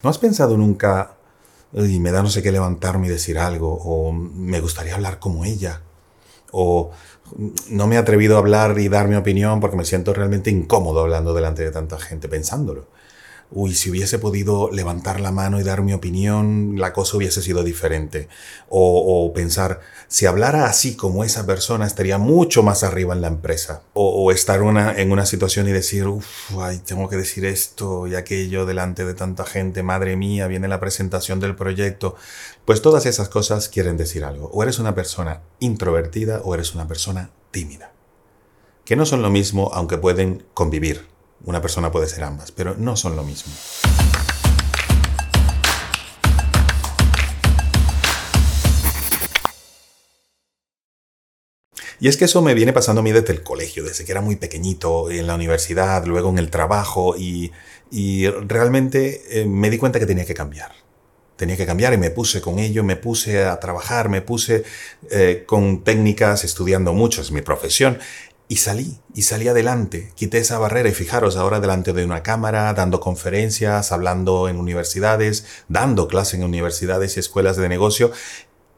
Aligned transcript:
¿No 0.00 0.10
has 0.10 0.18
pensado 0.18 0.56
nunca, 0.56 1.16
y 1.72 1.98
me 1.98 2.12
da 2.12 2.22
no 2.22 2.30
sé 2.30 2.40
qué 2.40 2.52
levantarme 2.52 3.08
y 3.08 3.10
decir 3.10 3.36
algo, 3.36 3.74
o 3.82 4.12
me 4.12 4.60
gustaría 4.60 4.94
hablar 4.94 5.18
como 5.18 5.44
ella, 5.44 5.82
o 6.52 6.92
no 7.68 7.88
me 7.88 7.96
he 7.96 7.98
atrevido 7.98 8.36
a 8.36 8.38
hablar 8.38 8.78
y 8.78 8.88
dar 8.88 9.08
mi 9.08 9.16
opinión 9.16 9.58
porque 9.58 9.76
me 9.76 9.84
siento 9.84 10.14
realmente 10.14 10.50
incómodo 10.50 11.00
hablando 11.00 11.34
delante 11.34 11.64
de 11.64 11.72
tanta 11.72 11.98
gente 11.98 12.28
pensándolo? 12.28 12.86
Uy, 13.50 13.74
si 13.74 13.90
hubiese 13.90 14.18
podido 14.18 14.70
levantar 14.70 15.20
la 15.20 15.32
mano 15.32 15.60
y 15.60 15.64
dar 15.64 15.82
mi 15.82 15.92
opinión, 15.92 16.74
la 16.76 16.92
cosa 16.92 17.16
hubiese 17.16 17.42
sido 17.42 17.62
diferente. 17.62 18.28
O, 18.68 19.32
pensar, 19.34 19.80
si 20.08 20.26
hablara 20.26 20.66
así 20.66 20.96
como 20.96 21.24
esa 21.24 21.46
persona, 21.46 21.86
estaría 21.86 22.18
mucho 22.18 22.62
más 22.62 22.82
arriba 22.82 23.14
en 23.14 23.22
la 23.22 23.28
empresa. 23.28 23.82
O, 23.94 24.30
estar 24.32 24.62
una, 24.62 24.92
en 24.92 25.12
una 25.12 25.26
situación 25.26 25.68
y 25.68 25.72
decir, 25.72 26.06
uff, 26.06 26.26
tengo 26.84 27.08
que 27.08 27.16
decir 27.16 27.44
esto 27.46 28.06
y 28.06 28.14
aquello 28.14 28.66
delante 28.66 29.04
de 29.04 29.14
tanta 29.14 29.44
gente, 29.44 29.82
madre 29.82 30.16
mía, 30.16 30.46
viene 30.46 30.68
la 30.68 30.80
presentación 30.80 31.40
del 31.40 31.56
proyecto. 31.56 32.16
Pues 32.64 32.82
todas 32.82 33.06
esas 33.06 33.28
cosas 33.28 33.68
quieren 33.68 33.96
decir 33.96 34.24
algo. 34.24 34.50
O 34.52 34.62
eres 34.62 34.78
una 34.78 34.94
persona 34.94 35.40
introvertida 35.58 36.42
o 36.44 36.54
eres 36.54 36.74
una 36.74 36.86
persona 36.86 37.30
tímida. 37.50 37.92
Que 38.84 38.96
no 38.96 39.06
son 39.06 39.22
lo 39.22 39.30
mismo, 39.30 39.70
aunque 39.74 39.98
pueden 39.98 40.44
convivir 40.54 41.17
una 41.44 41.60
persona 41.60 41.90
puede 41.90 42.08
ser 42.08 42.24
ambas, 42.24 42.52
pero 42.52 42.74
no 42.76 42.96
son 42.96 43.16
lo 43.16 43.22
mismo. 43.22 43.52
Y 52.00 52.08
es 52.08 52.16
que 52.16 52.26
eso 52.26 52.42
me 52.42 52.54
viene 52.54 52.72
pasando 52.72 53.00
a 53.00 53.04
mí 53.04 53.10
desde 53.10 53.32
el 53.32 53.42
colegio, 53.42 53.82
desde 53.82 54.04
que 54.04 54.12
era 54.12 54.20
muy 54.20 54.36
pequeñito, 54.36 55.10
en 55.10 55.26
la 55.26 55.34
universidad, 55.34 56.04
luego 56.06 56.30
en 56.30 56.38
el 56.38 56.50
trabajo, 56.50 57.16
y, 57.16 57.50
realmente 58.46 59.40
eh, 59.40 59.46
me 59.46 59.70
di 59.70 59.78
cuenta 59.78 59.98
que 59.98 60.06
tenía 60.06 60.24
que 60.24 60.34
cambiar. 60.34 60.72
Tenía 61.36 61.56
que 61.56 61.66
cambiar 61.66 61.94
y 61.94 61.98
me 61.98 62.10
puse 62.10 62.40
con 62.40 62.58
ello, 62.58 62.84
me 62.84 62.96
puse 62.96 63.44
a 63.44 63.58
trabajar, 63.60 64.08
me 64.08 64.22
puse 64.22 64.64
eh, 65.10 65.44
con 65.46 65.84
técnicas, 65.84 66.44
estudiando 66.44 66.92
mucho, 66.92 67.22
es 67.22 67.30
mi 67.30 67.42
profesión, 67.42 67.98
y 68.48 68.56
salí, 68.56 68.98
y 69.14 69.22
salí 69.22 69.46
adelante, 69.46 70.12
quité 70.16 70.38
esa 70.38 70.58
barrera 70.58 70.88
y 70.88 70.94
fijaros 70.94 71.36
ahora 71.36 71.60
delante 71.60 71.92
de 71.92 72.04
una 72.04 72.22
cámara, 72.22 72.72
dando 72.72 72.98
conferencias, 72.98 73.92
hablando 73.92 74.48
en 74.48 74.56
universidades, 74.56 75.44
dando 75.68 76.08
clases 76.08 76.40
en 76.40 76.44
universidades 76.44 77.16
y 77.16 77.20
escuelas 77.20 77.58
de 77.58 77.68
negocio. 77.68 78.10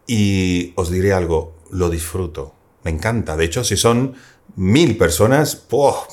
Y 0.08 0.72
os 0.74 0.90
diré 0.90 1.12
algo, 1.12 1.54
lo 1.70 1.88
disfruto, 1.88 2.52
me 2.82 2.90
encanta. 2.90 3.36
De 3.36 3.44
hecho, 3.44 3.62
si 3.62 3.76
son 3.76 4.14
mil 4.56 4.98
personas, 4.98 5.66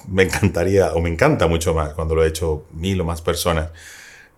me 0.07 0.23
encantaría, 0.23 0.93
o 0.93 1.01
me 1.01 1.09
encanta 1.09 1.47
mucho 1.47 1.73
más 1.73 1.95
cuando 1.95 2.13
lo 2.13 2.23
he 2.23 2.27
hecho 2.27 2.65
mil 2.73 3.01
o 3.01 3.05
más 3.05 3.21
personas. 3.21 3.71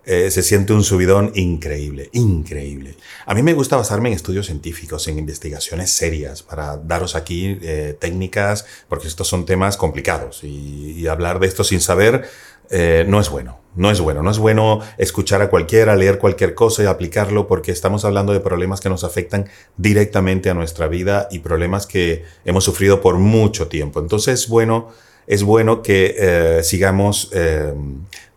Eh, 0.06 0.32
se 0.32 0.42
siente 0.42 0.74
un 0.74 0.84
subidón 0.84 1.32
increíble, 1.36 2.10
increíble. 2.14 2.96
A 3.26 3.36
mí 3.36 3.44
me 3.44 3.54
gusta 3.54 3.76
basarme 3.76 4.10
en 4.10 4.16
estudios 4.16 4.48
científicos, 4.48 5.08
en 5.08 5.20
investigaciones 5.20 5.92
serias, 5.92 6.42
para 6.42 6.78
daros 6.78 7.16
aquí 7.16 7.60
eh, 7.62 7.96
técnicas, 8.00 8.66
porque 8.88 9.08
estos 9.08 9.28
son 9.28 9.46
temas 9.46 9.78
complicados 9.78 10.44
y, 10.44 11.06
hablar 11.08 11.40
de 11.40 11.48
esto 11.48 11.64
sin 11.64 11.82
saber 11.82 12.30
eh, 12.70 13.04
no 13.08 13.20
es 13.20 13.30
bueno. 13.30 13.60
No 13.76 13.92
es 13.92 14.00
bueno, 14.00 14.24
no 14.24 14.32
es 14.32 14.40
bueno 14.40 14.82
escuchar 14.98 15.42
a 15.42 15.50
cualquiera, 15.50 15.96
leer 15.96 16.18
cualquier 16.18 16.56
cosa 16.56 16.84
y 16.84 16.86
aplicarlo 16.88 17.48
porque 17.48 17.72
estamos 17.72 18.04
hablando 18.04 18.34
de 18.34 18.40
problemas 18.40 18.82
que 18.82 18.90
nos 18.90 19.04
afectan 19.04 19.48
directamente 19.78 20.50
a 20.50 20.54
nuestra 20.54 20.88
vida 20.88 21.28
y 21.32 21.40
problemas 21.40 21.86
que 21.86 22.26
hemos 22.46 22.64
sufrido 22.64 23.00
por 23.00 23.18
mucho 23.18 23.68
tiempo. 23.68 24.00
Entonces, 24.00 24.48
bueno, 24.48 24.90
es 25.30 25.44
bueno 25.44 25.82
que 25.82 26.60
sigamos 26.64 27.32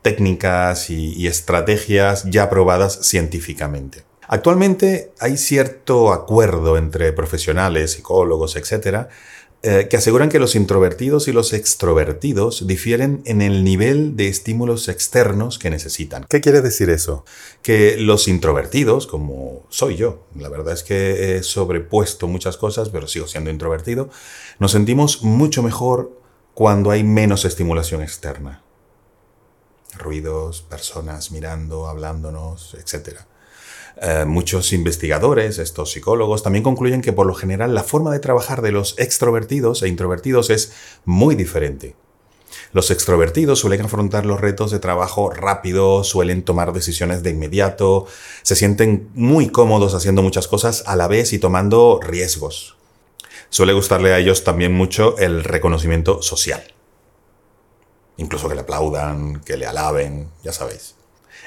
técnicas 0.02 0.90
y, 0.90 1.26
estrategias 1.26 2.24
ya 2.24 2.50
probadas 2.50 2.98
científicamente. 3.02 4.02
Actualmente 4.28 5.12
hay 5.20 5.36
cierto 5.36 6.12
acuerdo 6.12 6.76
entre 6.76 7.12
profesionales, 7.12 7.92
psicólogos, 7.92 8.56
etc., 8.56 9.08
eh, 9.64 9.86
que 9.88 9.96
aseguran 9.96 10.28
que 10.28 10.40
los 10.40 10.56
introvertidos 10.56 11.28
y 11.28 11.32
los 11.32 11.52
extrovertidos 11.52 12.66
difieren 12.66 13.22
en 13.26 13.42
el 13.42 13.62
nivel 13.62 14.16
de 14.16 14.26
estímulos 14.26 14.88
externos 14.88 15.60
que 15.60 15.70
necesitan. 15.70 16.26
¿Qué 16.28 16.40
quiere 16.40 16.62
decir 16.62 16.90
eso? 16.90 17.24
Que 17.62 17.96
los 17.96 18.26
introvertidos, 18.26 19.06
como 19.06 19.64
soy 19.68 19.94
yo, 19.94 20.26
la 20.34 20.48
verdad 20.48 20.74
es 20.74 20.82
que 20.82 21.36
he 21.36 21.42
sobrepuesto 21.44 22.26
muchas 22.26 22.56
cosas, 22.56 22.88
pero 22.88 23.06
sigo 23.06 23.28
siendo 23.28 23.50
introvertido, 23.50 24.10
nos 24.58 24.72
sentimos 24.72 25.22
mucho 25.22 25.62
mejor 25.62 26.21
cuando 26.54 26.90
hay 26.90 27.04
menos 27.04 27.44
estimulación 27.44 28.02
externa 28.02 28.62
ruidos, 29.98 30.62
personas 30.62 31.30
mirando, 31.30 31.86
hablándonos, 31.86 32.74
etc. 32.74 33.20
Eh, 34.00 34.24
muchos 34.26 34.72
investigadores, 34.72 35.58
estos 35.58 35.92
psicólogos, 35.92 36.42
también 36.42 36.62
concluyen 36.62 37.02
que 37.02 37.12
por 37.12 37.26
lo 37.26 37.34
general 37.34 37.74
la 37.74 37.82
forma 37.82 38.10
de 38.12 38.20
trabajar 38.20 38.62
de 38.62 38.72
los 38.72 38.98
extrovertidos 38.98 39.82
e 39.82 39.88
introvertidos 39.88 40.50
es 40.50 40.72
muy 41.04 41.34
diferente. 41.34 41.94
Los 42.72 42.90
extrovertidos 42.90 43.60
suelen 43.60 43.82
afrontar 43.82 44.24
los 44.24 44.40
retos 44.40 44.70
de 44.70 44.78
trabajo 44.78 45.30
rápido, 45.30 46.04
suelen 46.04 46.42
tomar 46.42 46.72
decisiones 46.72 47.22
de 47.22 47.30
inmediato, 47.30 48.06
se 48.42 48.56
sienten 48.56 49.10
muy 49.14 49.48
cómodos 49.48 49.94
haciendo 49.94 50.22
muchas 50.22 50.48
cosas 50.48 50.82
a 50.86 50.96
la 50.96 51.06
vez 51.06 51.32
y 51.32 51.38
tomando 51.38 52.00
riesgos. 52.02 52.76
Suele 53.48 53.72
gustarle 53.72 54.12
a 54.12 54.18
ellos 54.18 54.44
también 54.44 54.72
mucho 54.72 55.18
el 55.18 55.44
reconocimiento 55.44 56.22
social 56.22 56.62
incluso 58.16 58.48
que 58.48 58.54
le 58.54 58.62
aplaudan, 58.62 59.40
que 59.40 59.56
le 59.56 59.66
alaben, 59.66 60.28
ya 60.42 60.52
sabéis. 60.52 60.94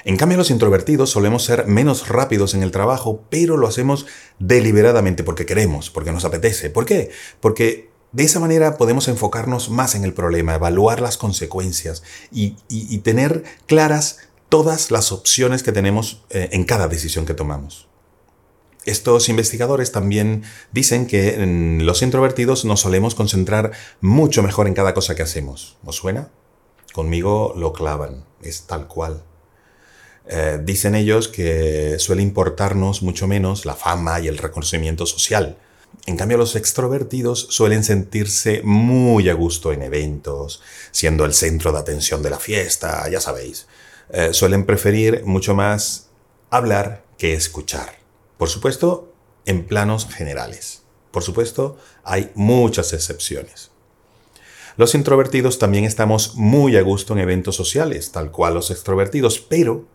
En 0.04 0.16
cambio, 0.16 0.38
los 0.38 0.50
introvertidos 0.50 1.10
solemos 1.10 1.44
ser 1.44 1.66
menos 1.66 2.08
rápidos 2.08 2.54
en 2.54 2.62
el 2.62 2.70
trabajo, 2.70 3.24
pero 3.28 3.56
lo 3.56 3.66
hacemos 3.66 4.06
deliberadamente 4.38 5.24
porque 5.24 5.46
queremos, 5.46 5.90
porque 5.90 6.12
nos 6.12 6.24
apetece. 6.24 6.70
¿Por 6.70 6.86
qué? 6.86 7.10
Porque 7.40 7.90
de 8.12 8.22
esa 8.22 8.38
manera 8.38 8.76
podemos 8.76 9.08
enfocarnos 9.08 9.68
más 9.68 9.94
en 9.94 10.04
el 10.04 10.14
problema, 10.14 10.54
evaluar 10.54 11.00
las 11.00 11.16
consecuencias 11.16 12.04
y, 12.30 12.56
tener 12.98 13.44
claras 13.66 14.18
todas 14.48 14.90
las 14.92 15.10
opciones 15.10 15.62
que 15.62 15.72
tenemos 15.72 16.24
eh, 16.30 16.50
en 16.52 16.64
cada 16.64 16.86
decisión 16.86 17.26
que 17.26 17.34
tomamos. 17.34 17.88
Estos 18.86 19.28
investigadores 19.28 19.90
también 19.90 20.44
dicen 20.70 21.06
que 21.06 21.36
los 21.82 22.02
introvertidos 22.02 22.64
nos 22.64 22.80
solemos 22.80 23.16
concentrar 23.16 23.72
mucho 24.00 24.44
mejor 24.44 24.68
en 24.68 24.74
cada 24.74 24.94
cosa 24.94 25.16
que 25.16 25.22
hacemos. 25.22 25.76
¿Os 25.84 25.96
suena? 25.96 26.30
Conmigo 26.92 27.52
lo 27.56 27.72
clavan, 27.72 28.24
es 28.42 28.62
tal 28.62 28.86
cual. 28.86 29.24
Eh, 30.28 30.60
dicen 30.62 30.94
ellos 30.94 31.26
que 31.26 31.96
suele 31.98 32.22
importarnos 32.22 33.02
mucho 33.02 33.26
menos 33.26 33.64
la 33.64 33.74
fama 33.74 34.20
y 34.20 34.28
el 34.28 34.38
reconocimiento 34.38 35.04
social. 35.04 35.58
En 36.06 36.16
cambio, 36.16 36.38
los 36.38 36.54
extrovertidos 36.54 37.48
suelen 37.50 37.82
sentirse 37.82 38.60
muy 38.62 39.28
a 39.28 39.34
gusto 39.34 39.72
en 39.72 39.82
eventos, 39.82 40.62
siendo 40.92 41.24
el 41.24 41.34
centro 41.34 41.72
de 41.72 41.78
atención 41.78 42.22
de 42.22 42.30
la 42.30 42.38
fiesta, 42.38 43.08
ya 43.10 43.20
sabéis. 43.20 43.66
Eh, 44.10 44.28
suelen 44.32 44.64
preferir 44.64 45.24
mucho 45.24 45.54
más 45.54 46.10
hablar 46.50 47.04
que 47.18 47.32
escuchar. 47.34 48.05
Por 48.38 48.48
supuesto, 48.48 49.12
en 49.46 49.66
planos 49.66 50.06
generales. 50.06 50.82
Por 51.10 51.22
supuesto, 51.22 51.78
hay 52.04 52.30
muchas 52.34 52.92
excepciones. 52.92 53.70
Los 54.76 54.94
introvertidos 54.94 55.58
también 55.58 55.84
estamos 55.84 56.34
muy 56.34 56.76
a 56.76 56.82
gusto 56.82 57.14
en 57.14 57.20
eventos 57.20 57.56
sociales, 57.56 58.12
tal 58.12 58.30
cual 58.30 58.54
los 58.54 58.70
extrovertidos, 58.70 59.38
pero 59.38 59.86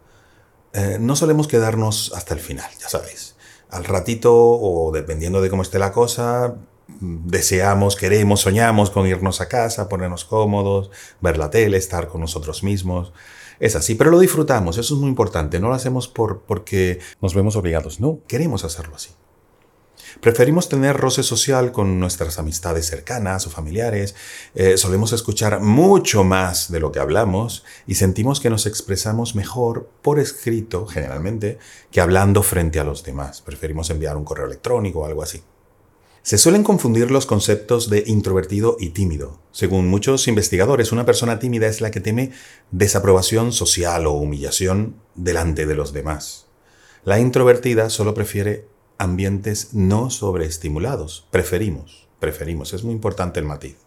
eh, 0.74 0.98
no 1.00 1.16
solemos 1.16 1.48
quedarnos 1.48 2.12
hasta 2.16 2.34
el 2.34 2.40
final, 2.40 2.70
ya 2.80 2.90
sabéis. 2.90 3.36
Al 3.70 3.86
ratito, 3.86 4.34
o 4.34 4.92
dependiendo 4.92 5.42
de 5.42 5.50
cómo 5.50 5.62
esté 5.62 5.78
la 5.78 5.92
cosa, 5.92 6.56
deseamos, 7.00 7.96
queremos, 7.96 8.42
soñamos 8.42 8.90
con 8.90 9.06
irnos 9.06 9.40
a 9.42 9.48
casa, 9.48 9.88
ponernos 9.88 10.26
cómodos, 10.26 10.90
ver 11.20 11.38
la 11.38 11.52
tele, 11.52 11.78
estar 11.78 12.08
con 12.08 12.22
nosotros 12.22 12.64
mismos. 12.64 13.14
Es 13.62 13.76
así, 13.76 13.94
pero 13.94 14.10
lo 14.10 14.18
disfrutamos, 14.18 14.80
eso 14.80 14.96
es 14.96 15.00
muy 15.00 15.08
importante. 15.08 15.60
No 15.60 15.70
lo 15.70 15.76
hacemos 15.76 16.08
por, 16.08 16.42
porque 16.42 17.00
nos 17.22 17.36
vemos 17.36 17.56
obligados, 17.56 18.00
no, 18.00 18.20
queremos 18.28 18.66
hacerlo 18.66 18.96
así. 18.96 19.12
Preferimos 20.20 20.68
tener 20.68 20.98
roce 20.98 21.22
social 21.22 21.72
con 21.72 22.00
nuestras 22.00 22.40
amistades 22.40 22.88
cercanas 22.88 23.46
o 23.46 23.52
familiares, 23.52 24.16
eh, 24.56 24.78
solemos 24.78 25.14
escuchar 25.14 25.62
mucho 25.62 26.24
más 26.24 26.72
de 26.72 26.80
lo 26.80 26.92
que 26.92 27.00
hablamos 27.00 27.64
y 27.86 27.96
sentimos 27.96 28.40
que 28.40 28.50
nos 28.50 28.66
expresamos 28.66 29.36
mejor 29.36 29.88
por 30.02 30.20
escrito, 30.20 30.88
generalmente, 30.88 31.60
que 31.92 32.02
hablando 32.02 32.42
frente 32.42 32.80
a 32.80 32.84
los 32.84 33.04
demás. 33.04 33.42
Preferimos 33.42 33.92
enviar 33.92 34.18
un 34.18 34.26
correo 34.26 34.48
electrónico 34.48 35.02
o 35.02 35.06
algo 35.06 35.22
así. 35.22 35.44
Se 36.24 36.38
suelen 36.38 36.64
confundir 36.64 37.10
los 37.10 37.26
conceptos 37.26 37.90
de 37.90 38.04
introvertido 38.06 38.78
y 38.80 38.90
tímido. 38.90 39.40
Según 39.52 39.88
muchos 39.88 40.28
investigadores, 40.28 40.92
una 40.92 41.04
persona 41.04 41.40
tímida 41.40 41.66
es 41.66 41.82
la 41.82 41.90
que 41.90 42.00
teme 42.00 42.32
desaprobación 42.70 43.52
social 43.52 44.06
o 44.06 44.12
humillación 44.12 44.96
delante 45.16 45.66
de 45.66 45.74
los 45.74 45.94
demás. 45.94 46.46
La 47.06 47.20
introvertida 47.20 47.90
solo 47.90 48.14
prefiere 48.14 48.68
ambientes 49.00 49.74
no 49.74 50.12
sobreestimulados. 50.12 51.26
Preferimos, 51.32 52.08
preferimos, 52.20 52.74
es 52.74 52.84
muy 52.84 52.94
importante 52.94 53.40
el 53.40 53.48
matiz. 53.48 53.78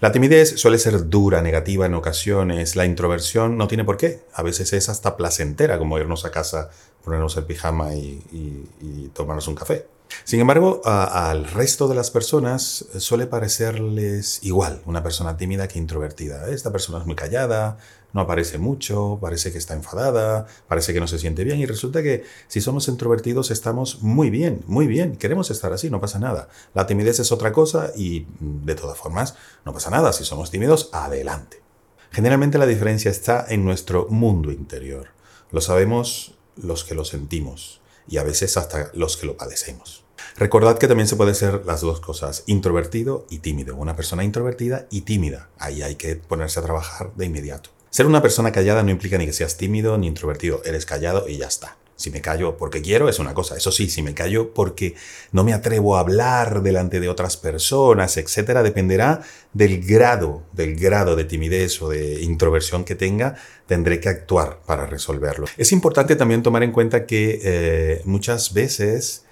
La 0.00 0.10
timidez 0.10 0.58
suele 0.58 0.80
ser 0.80 1.08
dura, 1.08 1.40
negativa 1.40 1.86
en 1.86 1.94
ocasiones. 1.94 2.74
La 2.74 2.84
introversión 2.84 3.56
no 3.56 3.68
tiene 3.68 3.84
por 3.84 3.96
qué. 3.96 4.24
A 4.34 4.42
veces 4.42 4.72
es 4.72 4.88
hasta 4.88 5.16
placentera, 5.16 5.78
como 5.78 5.96
irnos 5.96 6.24
a 6.24 6.32
casa, 6.32 6.70
ponernos 7.04 7.36
el 7.36 7.44
pijama 7.44 7.94
y, 7.94 9.10
tomarnos 9.14 9.46
un 9.46 9.54
café. 9.54 9.86
Sin 10.24 10.40
embargo, 10.40 10.80
al 10.84 11.46
resto 11.46 11.88
de 11.88 11.94
las 11.94 12.10
personas 12.10 12.86
suele 12.98 13.26
parecerles 13.26 14.40
igual 14.42 14.82
una 14.86 15.02
persona 15.02 15.36
tímida 15.36 15.68
que 15.68 15.78
introvertida. 15.78 16.48
Esta 16.48 16.72
persona 16.72 16.98
es 16.98 17.06
muy 17.06 17.16
callada, 17.16 17.78
no 18.12 18.20
aparece 18.20 18.58
mucho, 18.58 19.18
parece 19.20 19.52
que 19.52 19.58
está 19.58 19.74
enfadada, 19.74 20.46
parece 20.68 20.92
que 20.92 21.00
no 21.00 21.06
se 21.06 21.18
siente 21.18 21.44
bien 21.44 21.58
y 21.58 21.66
resulta 21.66 22.02
que 22.02 22.24
si 22.46 22.60
somos 22.60 22.88
introvertidos 22.88 23.50
estamos 23.50 24.02
muy 24.02 24.30
bien, 24.30 24.62
muy 24.66 24.86
bien, 24.86 25.16
queremos 25.16 25.50
estar 25.50 25.72
así, 25.72 25.90
no 25.90 26.00
pasa 26.00 26.18
nada. 26.18 26.48
La 26.74 26.86
timidez 26.86 27.20
es 27.20 27.32
otra 27.32 27.52
cosa 27.52 27.92
y 27.96 28.26
mm, 28.40 28.64
de 28.64 28.74
todas 28.74 28.98
formas 28.98 29.34
no 29.64 29.72
pasa 29.72 29.90
nada, 29.90 30.12
si 30.12 30.24
somos 30.24 30.50
tímidos, 30.50 30.90
adelante. 30.92 31.62
Generalmente 32.10 32.58
la 32.58 32.66
diferencia 32.66 33.10
está 33.10 33.46
en 33.48 33.64
nuestro 33.64 34.06
mundo 34.10 34.52
interior. 34.52 35.08
Lo 35.50 35.60
sabemos 35.60 36.34
los 36.56 36.84
que 36.84 36.94
lo 36.94 37.04
sentimos 37.04 37.80
y 38.06 38.18
a 38.18 38.22
veces 38.22 38.56
hasta 38.58 38.90
los 38.94 39.16
que 39.16 39.26
lo 39.26 39.36
padecemos. 39.36 40.01
Recordad 40.36 40.78
que 40.78 40.88
también 40.88 41.06
se 41.08 41.16
puede 41.16 41.34
ser 41.34 41.62
las 41.66 41.80
dos 41.80 42.00
cosas, 42.00 42.44
introvertido 42.46 43.26
y 43.30 43.38
tímido. 43.38 43.76
Una 43.76 43.96
persona 43.96 44.24
introvertida 44.24 44.86
y 44.90 45.02
tímida. 45.02 45.48
Ahí 45.58 45.82
hay 45.82 45.96
que 45.96 46.16
ponerse 46.16 46.60
a 46.60 46.62
trabajar 46.62 47.12
de 47.14 47.26
inmediato. 47.26 47.70
Ser 47.90 48.06
una 48.06 48.22
persona 48.22 48.52
callada 48.52 48.82
no 48.82 48.90
implica 48.90 49.18
ni 49.18 49.26
que 49.26 49.34
seas 49.34 49.58
tímido 49.58 49.98
ni 49.98 50.06
introvertido, 50.06 50.62
eres 50.64 50.86
callado 50.86 51.28
y 51.28 51.36
ya 51.36 51.46
está. 51.46 51.76
Si 51.94 52.10
me 52.10 52.22
callo 52.22 52.56
porque 52.56 52.80
quiero 52.80 53.08
es 53.08 53.18
una 53.18 53.34
cosa, 53.34 53.56
eso 53.56 53.70
sí, 53.70 53.90
si 53.90 54.02
me 54.02 54.14
callo 54.14 54.54
porque 54.54 54.94
no 55.30 55.44
me 55.44 55.52
atrevo 55.52 55.96
a 55.96 56.00
hablar 56.00 56.62
delante 56.62 57.00
de 57.00 57.08
otras 57.08 57.36
personas, 57.36 58.16
etcétera, 58.16 58.62
dependerá 58.62 59.20
del 59.52 59.84
grado, 59.84 60.42
del 60.52 60.74
grado 60.74 61.16
de 61.16 61.24
timidez 61.24 61.82
o 61.82 61.90
de 61.90 62.22
introversión 62.22 62.84
que 62.84 62.94
tenga, 62.94 63.36
tendré 63.66 64.00
que 64.00 64.08
actuar 64.08 64.62
para 64.66 64.86
resolverlo. 64.86 65.46
Es 65.58 65.70
importante 65.70 66.16
también 66.16 66.42
tomar 66.42 66.62
en 66.62 66.72
cuenta 66.72 67.04
que 67.04 67.40
eh, 67.44 68.02
muchas 68.04 68.54
veces 68.54 69.26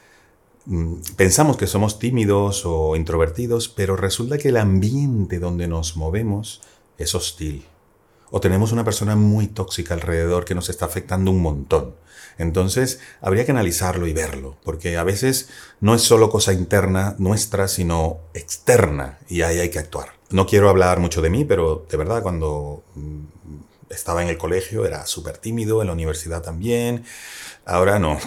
pensamos 1.16 1.56
que 1.56 1.66
somos 1.66 1.98
tímidos 1.98 2.64
o 2.64 2.96
introvertidos, 2.96 3.68
pero 3.68 3.96
resulta 3.96 4.38
que 4.38 4.48
el 4.48 4.56
ambiente 4.56 5.38
donde 5.38 5.68
nos 5.68 5.96
movemos 5.96 6.60
es 6.98 7.14
hostil 7.14 7.64
o 8.30 8.40
tenemos 8.40 8.72
una 8.72 8.84
persona 8.84 9.16
muy 9.16 9.48
tóxica 9.48 9.94
alrededor 9.94 10.44
que 10.44 10.54
nos 10.54 10.68
está 10.68 10.86
afectando 10.86 11.30
un 11.30 11.42
montón. 11.42 11.94
Entonces, 12.38 13.00
habría 13.20 13.44
que 13.44 13.50
analizarlo 13.50 14.06
y 14.06 14.12
verlo, 14.12 14.56
porque 14.64 14.96
a 14.96 15.04
veces 15.04 15.48
no 15.80 15.94
es 15.94 16.02
solo 16.02 16.30
cosa 16.30 16.52
interna 16.52 17.14
nuestra, 17.18 17.68
sino 17.68 18.20
externa, 18.32 19.18
y 19.28 19.42
ahí 19.42 19.58
hay 19.58 19.68
que 19.68 19.78
actuar. 19.78 20.12
No 20.30 20.46
quiero 20.46 20.70
hablar 20.70 21.00
mucho 21.00 21.20
de 21.20 21.30
mí, 21.30 21.44
pero 21.44 21.86
de 21.90 21.96
verdad, 21.96 22.22
cuando 22.22 22.82
mm, 22.94 23.24
estaba 23.90 24.22
en 24.22 24.28
el 24.28 24.38
colegio 24.38 24.86
era 24.86 25.04
súper 25.06 25.38
tímido, 25.38 25.80
en 25.80 25.88
la 25.88 25.92
universidad 25.92 26.40
también. 26.40 27.04
Ahora 27.66 27.98
no, 27.98 28.18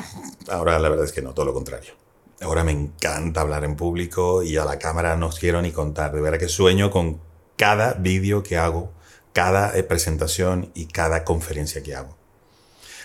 ahora 0.49 0.77
la 0.79 0.89
verdad 0.89 1.05
es 1.05 1.13
que 1.13 1.21
no, 1.21 1.33
todo 1.33 1.45
lo 1.45 1.53
contrario. 1.53 2.02
Ahora 2.43 2.63
me 2.63 2.73
encanta 2.73 3.41
hablar 3.41 3.63
en 3.63 3.75
público 3.75 4.43
y 4.43 4.57
a 4.57 4.65
la 4.65 4.77
cámara 4.77 5.15
no 5.15 5.29
quiero 5.29 5.61
ni 5.61 5.71
contar. 5.71 6.11
De 6.13 6.21
verdad 6.21 6.39
que 6.39 6.49
sueño 6.49 6.91
con 6.91 7.21
cada 7.55 7.93
vídeo 7.93 8.43
que 8.43 8.57
hago 8.57 8.91
cada 9.33 9.75
eh, 9.77 9.83
presentación 9.83 10.71
y 10.73 10.85
cada 10.85 11.23
conferencia 11.23 11.81
que 11.81 11.95
hago. 11.95 12.17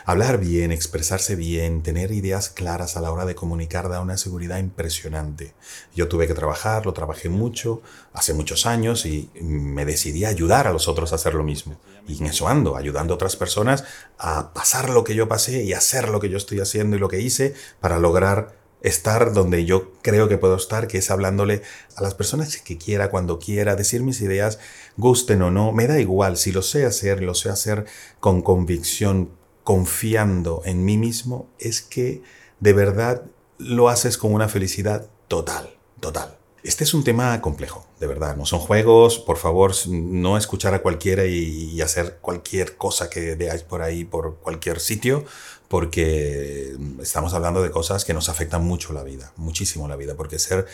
Hablar 0.05 0.39
bien, 0.39 0.73
expresarse 0.73 1.37
bien, 1.37 1.83
tener 1.83 2.13
ideas 2.13 2.49
claras 2.49 2.97
a 2.97 3.03
la 3.03 3.13
hora 3.13 3.27
de 3.27 3.35
comunicar 3.35 3.91
da 3.91 4.01
una 4.01 4.17
seguridad 4.17 4.59
impresionante. 4.59 5.53
Yo 5.95 6.09
tuve 6.09 6.27
que 6.27 6.33
trabajar, 6.33 6.87
lo 6.87 6.95
trabajé 6.95 7.29
mucho, 7.29 7.83
hace 8.15 8.33
muchos 8.33 8.65
años 8.65 9.05
y 9.05 9.31
me 9.43 9.85
decidí 9.85 10.25
a 10.25 10.31
ayudar 10.31 10.67
a 10.67 10.73
los 10.73 10.89
otros 10.89 11.13
a 11.13 11.17
hacer 11.17 11.35
lo 11.35 11.45
mismo. 11.45 11.79
Y 12.07 12.19
en 12.19 12.27
eso 12.27 12.49
ando, 12.49 12.77
ayudando 12.77 13.13
a 13.13 13.17
otras 13.17 13.37
personas 13.37 13.85
a 14.17 14.55
pasar 14.55 14.89
lo 14.89 15.05
que 15.05 15.15
yo 15.15 15.29
pasé 15.29 15.63
y 15.63 15.75
hacer 15.75 16.09
lo 16.09 16.21
que 16.21 16.31
yo 16.31 16.39
estoy 16.39 16.61
haciendo 16.61 16.97
y 16.97 17.01
lo 17.01 17.09
que 17.09 17.21
hice 17.21 17.55
para 17.81 17.99
lograr 17.99 18.58
estar 18.81 19.33
donde 19.33 19.65
yo 19.65 19.93
creo 20.03 20.29
que 20.29 20.39
puedo 20.39 20.57
estar, 20.57 20.87
que 20.87 20.99
es 20.99 21.11
hablándole 21.11 21.63
a 21.97 22.03
las 22.03 22.15
personas 22.15 22.57
que 22.59 22.79
quiera, 22.79 23.11
cuando 23.11 23.39
quiera, 23.39 23.77
decir 23.77 24.03
mis 24.03 24.21
ideas, 24.21 24.59
gusten 24.97 25.43
o 25.43 25.51
no, 25.51 25.73
me 25.73 25.87
da 25.87 25.99
igual, 26.01 26.37
si 26.37 26.53
lo 26.53 26.63
sé 26.63 26.87
hacer, 26.87 27.23
lo 27.23 27.35
sé 27.35 27.51
hacer 27.51 27.87
con 28.21 28.43
convicción, 28.43 29.31
confiando 29.65 30.63
en 30.65 30.85
mí 30.85 30.97
mismo, 30.97 31.49
es 31.59 31.83
que 31.83 32.23
de 32.61 32.73
verdad 32.73 33.23
lo 33.59 33.89
haces 33.89 34.17
con 34.17 34.33
una 34.33 34.49
felicidad 34.49 35.09
total, 35.29 35.77
total. 36.01 36.38
Este 36.65 36.83
es 36.83 36.93
un 36.93 37.05
tema 37.05 37.41
complejo, 37.41 37.87
de 38.01 38.09
verdad. 38.09 38.37
No 38.37 38.45
son 38.45 38.59
juegos, 38.59 39.19
por 39.19 39.37
favor, 39.37 39.73
no 39.89 40.37
escuchar 40.37 40.75
a 40.75 40.83
cualquiera 40.83 41.25
y, 41.25 41.81
hacer 41.81 42.19
cualquier 42.21 42.77
cosa 42.77 43.09
que 43.09 43.37
veáis 43.37 43.63
por 43.63 43.83
ahí, 43.83 44.05
por 44.05 44.37
cualquier 44.39 44.81
sitio, 44.81 45.25
porque 45.69 46.77
estamos 47.01 47.33
hablando 47.35 47.63
de 47.63 47.71
cosas 47.71 48.05
que 48.05 48.15
nos 48.15 48.29
afectan 48.29 48.65
mucho 48.65 48.93
la 48.93 49.05
vida, 49.05 49.33
muchísimo 49.37 49.87
la 49.87 49.95
vida, 49.95 50.17
porque 50.17 50.41
ser 50.41 50.67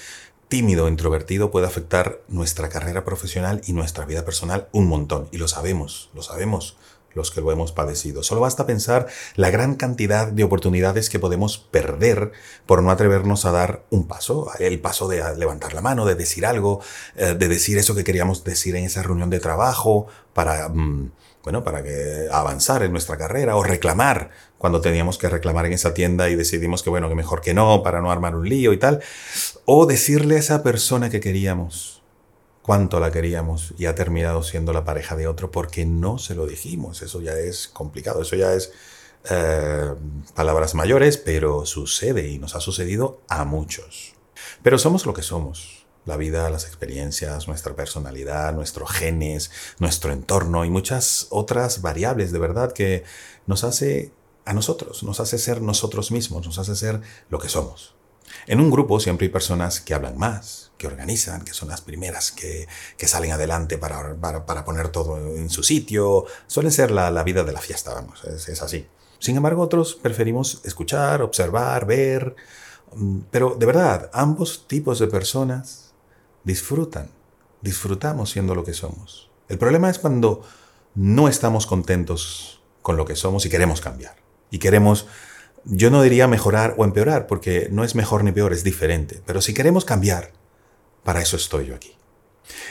tímido, 0.48 0.88
introvertido 0.88 1.50
puede 1.50 1.66
afectar 1.66 2.20
nuestra 2.28 2.70
carrera 2.70 3.04
profesional 3.04 3.60
y 3.66 3.74
nuestra 3.74 4.06
vida 4.06 4.24
personal 4.24 4.68
un 4.72 4.86
montón. 4.86 5.28
Y 5.32 5.38
lo 5.38 5.48
sabemos, 5.48 6.08
lo 6.14 6.22
sabemos 6.22 6.76
los 7.14 7.30
que 7.30 7.40
lo 7.40 7.50
hemos 7.52 7.72
padecido. 7.72 8.22
Solo 8.22 8.40
basta 8.40 8.66
pensar 8.66 9.06
la 9.36 9.50
gran 9.50 9.74
cantidad 9.74 10.28
de 10.28 10.44
oportunidades 10.44 11.10
que 11.10 11.18
podemos 11.18 11.58
perder 11.58 12.32
por 12.66 12.82
no 12.82 12.90
atrevernos 12.90 13.44
a 13.44 13.52
dar 13.52 13.84
un 13.90 14.06
paso, 14.06 14.50
el 14.58 14.80
paso 14.80 15.08
de 15.08 15.22
levantar 15.36 15.74
la 15.74 15.80
mano, 15.80 16.04
de 16.04 16.14
decir 16.14 16.46
algo, 16.46 16.80
eh, 17.16 17.34
de 17.38 17.48
decir 17.48 17.78
eso 17.78 17.94
que 17.94 18.04
queríamos 18.04 18.44
decir 18.44 18.76
en 18.76 18.84
esa 18.84 19.02
reunión 19.02 19.30
de 19.30 19.40
trabajo 19.40 20.06
para, 20.32 20.68
mm, 20.68 21.12
bueno, 21.42 21.64
para 21.64 21.82
que 21.82 22.28
avanzar 22.30 22.82
en 22.82 22.92
nuestra 22.92 23.16
carrera 23.16 23.56
o 23.56 23.62
reclamar 23.62 24.30
cuando 24.58 24.80
teníamos 24.80 25.18
que 25.18 25.28
reclamar 25.28 25.66
en 25.66 25.74
esa 25.74 25.92
tienda 25.92 26.30
y 26.30 26.36
decidimos 26.36 26.82
que 26.82 26.90
bueno, 26.90 27.08
que 27.08 27.14
mejor 27.14 27.42
que 27.42 27.54
no 27.54 27.82
para 27.82 28.00
no 28.00 28.10
armar 28.10 28.34
un 28.34 28.48
lío 28.48 28.72
y 28.72 28.78
tal, 28.78 29.00
o 29.66 29.86
decirle 29.86 30.36
a 30.36 30.38
esa 30.38 30.62
persona 30.62 31.10
que 31.10 31.20
queríamos 31.20 32.03
cuánto 32.64 32.98
la 32.98 33.12
queríamos 33.12 33.74
y 33.76 33.84
ha 33.84 33.94
terminado 33.94 34.42
siendo 34.42 34.72
la 34.72 34.84
pareja 34.84 35.16
de 35.16 35.26
otro 35.26 35.50
porque 35.50 35.84
no 35.84 36.16
se 36.16 36.34
lo 36.34 36.46
dijimos. 36.46 37.02
Eso 37.02 37.20
ya 37.20 37.34
es 37.34 37.68
complicado, 37.68 38.22
eso 38.22 38.36
ya 38.36 38.54
es 38.54 38.72
eh, 39.28 39.92
palabras 40.34 40.74
mayores, 40.74 41.18
pero 41.18 41.66
sucede 41.66 42.26
y 42.30 42.38
nos 42.38 42.54
ha 42.54 42.60
sucedido 42.60 43.20
a 43.28 43.44
muchos. 43.44 44.14
Pero 44.62 44.78
somos 44.78 45.04
lo 45.04 45.12
que 45.12 45.20
somos. 45.20 45.84
La 46.06 46.16
vida, 46.16 46.48
las 46.48 46.64
experiencias, 46.64 47.48
nuestra 47.48 47.76
personalidad, 47.76 48.54
nuestros 48.54 48.90
genes, 48.92 49.50
nuestro 49.78 50.14
entorno 50.14 50.64
y 50.64 50.70
muchas 50.70 51.26
otras 51.28 51.82
variables 51.82 52.32
de 52.32 52.38
verdad 52.38 52.72
que 52.72 53.04
nos 53.46 53.62
hace 53.64 54.10
a 54.46 54.54
nosotros, 54.54 55.02
nos 55.02 55.20
hace 55.20 55.36
ser 55.36 55.60
nosotros 55.60 56.12
mismos, 56.12 56.46
nos 56.46 56.58
hace 56.58 56.76
ser 56.76 57.02
lo 57.28 57.38
que 57.38 57.50
somos. 57.50 57.94
En 58.46 58.60
un 58.60 58.70
grupo 58.70 59.00
siempre 59.00 59.26
hay 59.26 59.32
personas 59.32 59.80
que 59.80 59.94
hablan 59.94 60.18
más, 60.18 60.72
que 60.78 60.86
organizan, 60.86 61.44
que 61.44 61.52
son 61.52 61.68
las 61.68 61.80
primeras 61.80 62.32
que, 62.32 62.66
salen 63.06 63.32
adelante 63.32 63.78
para, 63.78 64.16
para, 64.16 64.64
poner 64.64 64.88
todo 64.88 65.16
en 65.18 65.50
su 65.50 65.62
sitio. 65.62 66.24
Suele 66.46 66.70
ser 66.70 66.90
la, 66.90 67.22
vida 67.22 67.44
de 67.44 67.52
la 67.52 67.60
fiesta, 67.60 67.94
vamos, 67.94 68.24
es, 68.24 68.62
así. 68.62 68.86
Sin 69.18 69.36
embargo, 69.36 69.62
otros 69.62 69.94
preferimos 69.94 70.60
escuchar, 70.64 71.22
observar, 71.22 71.86
ver. 71.86 72.34
Mm, 72.94 73.20
pero 73.30 73.56
de 73.58 73.66
verdad, 73.66 74.10
ambos 74.12 74.66
tipos 74.68 74.98
de 74.98 75.06
personas 75.06 75.92
disfrutan, 76.44 77.10
disfrutamos 77.60 78.30
siendo 78.30 78.54
lo 78.54 78.64
que 78.64 78.74
somos. 78.74 79.30
El 79.48 79.58
problema 79.58 79.90
es 79.90 79.98
cuando 79.98 80.42
no 80.94 81.28
estamos 81.28 81.66
contentos 81.66 82.60
con 82.82 82.96
lo 82.96 83.04
que 83.04 83.16
somos 83.16 83.46
y 83.46 83.50
queremos 83.50 83.80
cambiar. 83.80 84.16
Y 84.50 84.58
queremos 84.58 85.06
yo 85.64 85.90
no 85.90 86.02
diría 86.02 86.28
mejorar 86.28 86.74
o 86.76 86.84
empeorar, 86.84 87.26
porque 87.26 87.68
no 87.70 87.84
es 87.84 87.94
mejor 87.94 88.24
ni 88.24 88.32
peor, 88.32 88.52
es 88.52 88.64
diferente. 88.64 89.22
Pero 89.24 89.40
si 89.40 89.54
queremos 89.54 89.84
cambiar, 89.84 90.32
para 91.02 91.22
eso 91.22 91.36
estoy 91.36 91.66
yo 91.66 91.74
aquí. 91.74 91.96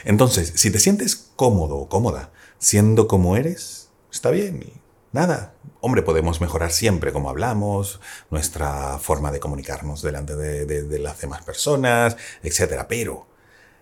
Entonces, 0.03 0.53
si 0.55 0.71
te 0.71 0.79
sientes 0.79 1.31
cómodo 1.35 1.77
o 1.77 1.89
cómoda 1.89 2.31
siendo 2.59 3.07
como 3.07 3.35
eres, 3.35 3.89
está 4.11 4.29
bien. 4.29 4.81
Nada. 5.11 5.53
Hombre, 5.81 6.01
podemos 6.01 6.39
mejorar 6.39 6.71
siempre 6.71 7.11
cómo 7.11 7.29
hablamos, 7.29 7.99
nuestra 8.29 8.97
forma 8.99 9.31
de 9.31 9.39
comunicarnos 9.39 10.01
delante 10.01 10.35
de, 10.35 10.65
de 10.65 10.99
las 10.99 11.19
demás 11.19 11.43
personas, 11.43 12.15
etc. 12.41 12.85
Pero 12.87 13.27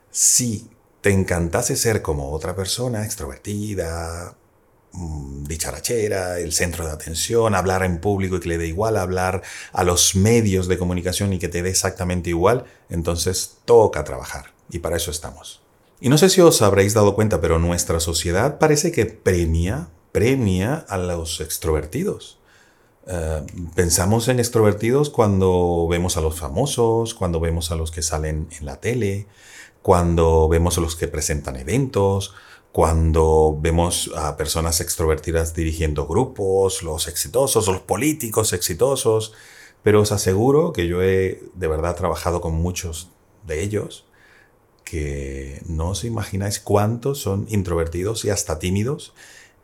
si 0.10 0.70
te 1.02 1.12
encantase 1.12 1.76
ser 1.76 2.02
como 2.02 2.32
otra 2.32 2.56
persona, 2.56 3.06
extrovertida, 3.06 4.36
dicharachera, 4.94 6.40
el 6.40 6.52
centro 6.54 6.86
de 6.86 6.92
atención, 6.92 7.56
hablar 7.56 7.84
en 7.84 8.00
público 8.00 8.36
y 8.36 8.40
que 8.40 8.50
le 8.50 8.58
dé 8.58 8.68
igual 8.68 8.98
hablar 8.98 9.42
a 9.72 9.84
los 9.84 10.16
medios 10.16 10.68
de 10.68 10.78
comunicación 10.78 11.34
y 11.34 11.40
que 11.40 11.48
te 11.48 11.64
dé 11.64 11.70
exactamente 11.70 12.30
igual, 12.30 12.66
entonces 12.90 13.58
toca 13.66 14.04
trabajar. 14.04 14.52
Y 14.70 14.80
para 14.80 14.98
eso 14.98 15.12
estamos. 15.12 15.62
Y 16.00 16.10
no 16.10 16.18
sé 16.18 16.30
si 16.30 16.42
os 16.42 16.62
habréis 16.62 16.94
dado 16.94 17.16
cuenta, 17.16 17.42
pero 17.42 17.60
nuestra 17.60 18.00
sociedad 18.00 18.58
parece 18.58 18.92
que 18.92 19.06
premia, 19.06 19.90
premia 20.12 20.86
a 20.90 20.98
los 20.98 21.40
extrovertidos. 21.42 22.40
Eh, 23.08 23.46
pensamos 23.76 24.28
en 24.28 24.40
extrovertidos 24.40 25.10
cuando 25.10 25.88
vemos 25.90 26.18
a 26.18 26.22
los 26.22 26.40
famosos, 26.40 27.14
cuando 27.14 27.40
vemos 27.40 27.72
a 27.72 27.76
los 27.76 27.92
que 27.92 28.02
salen 28.02 28.48
en 28.60 28.66
la 28.66 28.80
tele, 28.80 29.28
cuando 29.82 30.48
vemos 30.48 30.78
a 30.78 30.82
los 30.82 30.96
que 30.96 31.08
presentan 31.08 31.56
eventos, 31.56 32.34
cuando 32.72 33.58
vemos 33.60 34.12
a 34.16 34.38
personas 34.38 34.80
extrovertidas 34.80 35.54
dirigiendo 35.54 36.08
grupos, 36.08 36.84
los 36.84 37.08
exitosos, 37.08 37.68
los 37.68 37.82
políticos 37.82 38.54
exitosos, 38.54 39.34
pero 39.84 40.02
os 40.02 40.12
aseguro 40.12 40.72
que 40.72 40.88
yo 40.88 41.02
he 41.02 41.44
de 41.54 41.68
verdad 41.68 41.96
trabajado 41.96 42.40
con 42.40 42.54
muchos 42.54 43.10
de 43.46 43.62
ellos 43.62 44.06
que 44.86 45.62
no 45.66 45.90
os 45.90 46.04
imagináis 46.04 46.60
cuántos 46.60 47.20
son 47.20 47.46
introvertidos 47.50 48.26
y 48.26 48.30
hasta 48.30 48.60
tímidos 48.60 49.14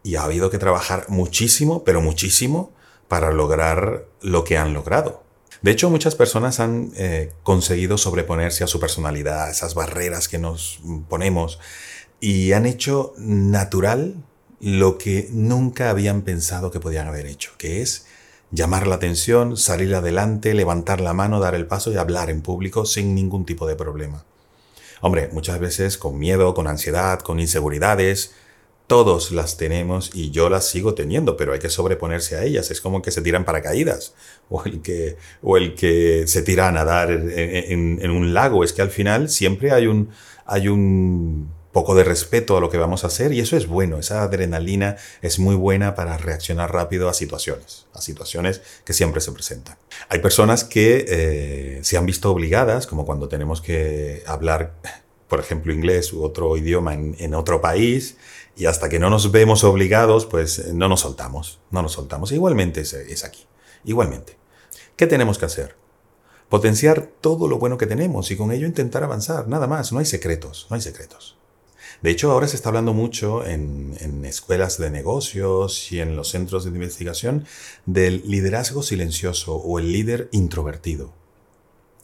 y 0.03 0.15
ha 0.15 0.23
habido 0.23 0.49
que 0.49 0.57
trabajar 0.57 1.05
muchísimo, 1.09 1.83
pero 1.83 2.01
muchísimo, 2.01 2.71
para 3.07 3.31
lograr 3.31 4.05
lo 4.21 4.43
que 4.43 4.57
han 4.57 4.73
logrado. 4.73 5.23
De 5.61 5.71
hecho, 5.71 5.89
muchas 5.89 6.15
personas 6.15 6.59
han 6.59 6.91
eh, 6.95 7.33
conseguido 7.43 7.97
sobreponerse 7.97 8.63
a 8.63 8.67
su 8.67 8.79
personalidad, 8.79 9.49
esas 9.49 9.73
barreras 9.73 10.27
que 10.27 10.37
nos 10.37 10.79
ponemos, 11.09 11.59
y 12.19 12.51
han 12.53 12.65
hecho 12.65 13.13
natural 13.17 14.15
lo 14.59 14.97
que 14.97 15.27
nunca 15.31 15.89
habían 15.89 16.23
pensado 16.23 16.71
que 16.71 16.79
podían 16.79 17.07
haber 17.07 17.27
hecho, 17.27 17.51
que 17.57 17.81
es 17.81 18.07
llamar 18.51 18.87
la 18.87 18.95
atención, 18.95 19.57
salir 19.57 19.93
adelante, 19.93 20.53
levantar 20.53 21.01
la 21.01 21.13
mano, 21.13 21.39
dar 21.39 21.53
el 21.53 21.67
paso 21.67 21.91
y 21.91 21.97
hablar 21.97 22.29
en 22.29 22.41
público 22.41 22.85
sin 22.85 23.13
ningún 23.13 23.45
tipo 23.45 23.67
de 23.67 23.75
problema. 23.75 24.23
Hombre, 25.01 25.29
muchas 25.31 25.59
veces 25.59 25.97
con 25.97 26.17
miedo, 26.17 26.53
con 26.53 26.67
ansiedad, 26.67 27.19
con 27.19 27.39
inseguridades, 27.39 28.33
todos 28.87 29.31
las 29.31 29.57
tenemos 29.57 30.11
y 30.13 30.31
yo 30.31 30.49
las 30.49 30.69
sigo 30.69 30.95
teniendo, 30.95 31.35
pero 31.35 31.51
hay 31.51 31.59
que 31.59 31.69
sobreponerse 31.69 32.37
a 32.37 32.43
ellas. 32.45 32.71
Es 32.71 32.79
como 32.79 33.01
que 33.01 33.11
se 33.11 33.21
tiran 33.21 33.43
paracaídas 33.43 34.15
o 34.49 34.63
el 34.63 34.81
que, 34.81 35.17
o 35.43 35.57
el 35.57 35.75
que 35.75 36.25
se 36.25 36.41
tira 36.41 36.69
a 36.69 36.71
nadar 36.71 37.11
en, 37.11 37.99
en 38.01 38.09
un 38.09 38.33
lago. 38.33 38.63
Es 38.63 38.73
que 38.73 38.81
al 38.81 38.89
final 38.89 39.29
siempre 39.29 39.71
hay 39.71 39.87
un, 39.87 40.09
hay 40.45 40.69
un 40.69 41.49
poco 41.71 41.95
de 41.95 42.03
respeto 42.03 42.57
a 42.57 42.61
lo 42.61 42.69
que 42.69 42.77
vamos 42.77 43.03
a 43.03 43.07
hacer 43.07 43.33
y 43.33 43.39
eso 43.39 43.57
es 43.57 43.67
bueno, 43.67 43.97
esa 43.97 44.23
adrenalina 44.23 44.97
es 45.21 45.39
muy 45.39 45.55
buena 45.55 45.95
para 45.95 46.17
reaccionar 46.17 46.73
rápido 46.73 47.09
a 47.09 47.13
situaciones, 47.13 47.85
a 47.93 48.01
situaciones 48.01 48.61
que 48.83 48.93
siempre 48.93 49.21
se 49.21 49.31
presentan. 49.31 49.77
Hay 50.09 50.19
personas 50.19 50.63
que 50.63 51.05
eh, 51.07 51.79
se 51.83 51.97
han 51.97 52.05
visto 52.05 52.31
obligadas, 52.31 52.87
como 52.87 53.05
cuando 53.05 53.27
tenemos 53.27 53.61
que 53.61 54.23
hablar, 54.25 54.73
por 55.27 55.39
ejemplo, 55.39 55.73
inglés 55.73 56.13
u 56.13 56.23
otro 56.23 56.55
idioma 56.57 56.93
en, 56.93 57.33
otro 57.35 57.61
país 57.61 58.17
y 58.55 58.65
hasta 58.65 58.89
que 58.89 58.99
no 58.99 59.09
nos 59.09 59.31
vemos 59.31 59.63
obligados, 59.63 60.25
pues 60.25 60.73
no 60.73 60.87
nos 60.87 61.01
soltamos, 61.01 61.59
no 61.69 61.81
nos 61.81 61.91
soltamos. 61.91 62.31
Igualmente 62.31 62.81
es, 62.81 62.93
es 62.93 63.23
aquí, 63.23 63.45
igualmente. 63.83 64.37
¿Qué 64.95 65.05
tenemos 65.05 65.37
que 65.37 65.45
hacer? 65.45 65.75
Potenciar 66.49 67.07
todo 67.21 67.47
lo 67.47 67.59
bueno 67.59 67.77
que 67.77 67.87
tenemos 67.87 68.31
y 68.31 68.37
con 68.37 68.51
ello 68.51 68.65
intentar 68.65 69.03
avanzar, 69.03 69.47
nada 69.47 69.67
más, 69.67 69.91
no 69.91 69.99
hay 69.99 70.05
secretos, 70.05 70.65
no 70.69 70.75
hay 70.75 70.81
secretos. 70.81 71.36
De 72.01 72.11
hecho, 72.11 72.31
ahora 72.31 72.47
se 72.47 72.55
está 72.55 72.69
hablando 72.69 72.93
mucho 72.93 73.45
en, 73.45 74.23
escuelas 74.25 74.77
de 74.77 74.89
negocios 74.89 75.91
y 75.91 75.99
en 75.99 76.15
los 76.15 76.29
centros 76.29 76.63
de 76.63 76.69
investigación 76.69 77.45
del 77.85 78.21
liderazgo 78.25 78.83
silencioso 78.83 79.55
o 79.55 79.79
el 79.79 79.91
líder 79.91 80.29
introvertido. 80.31 81.13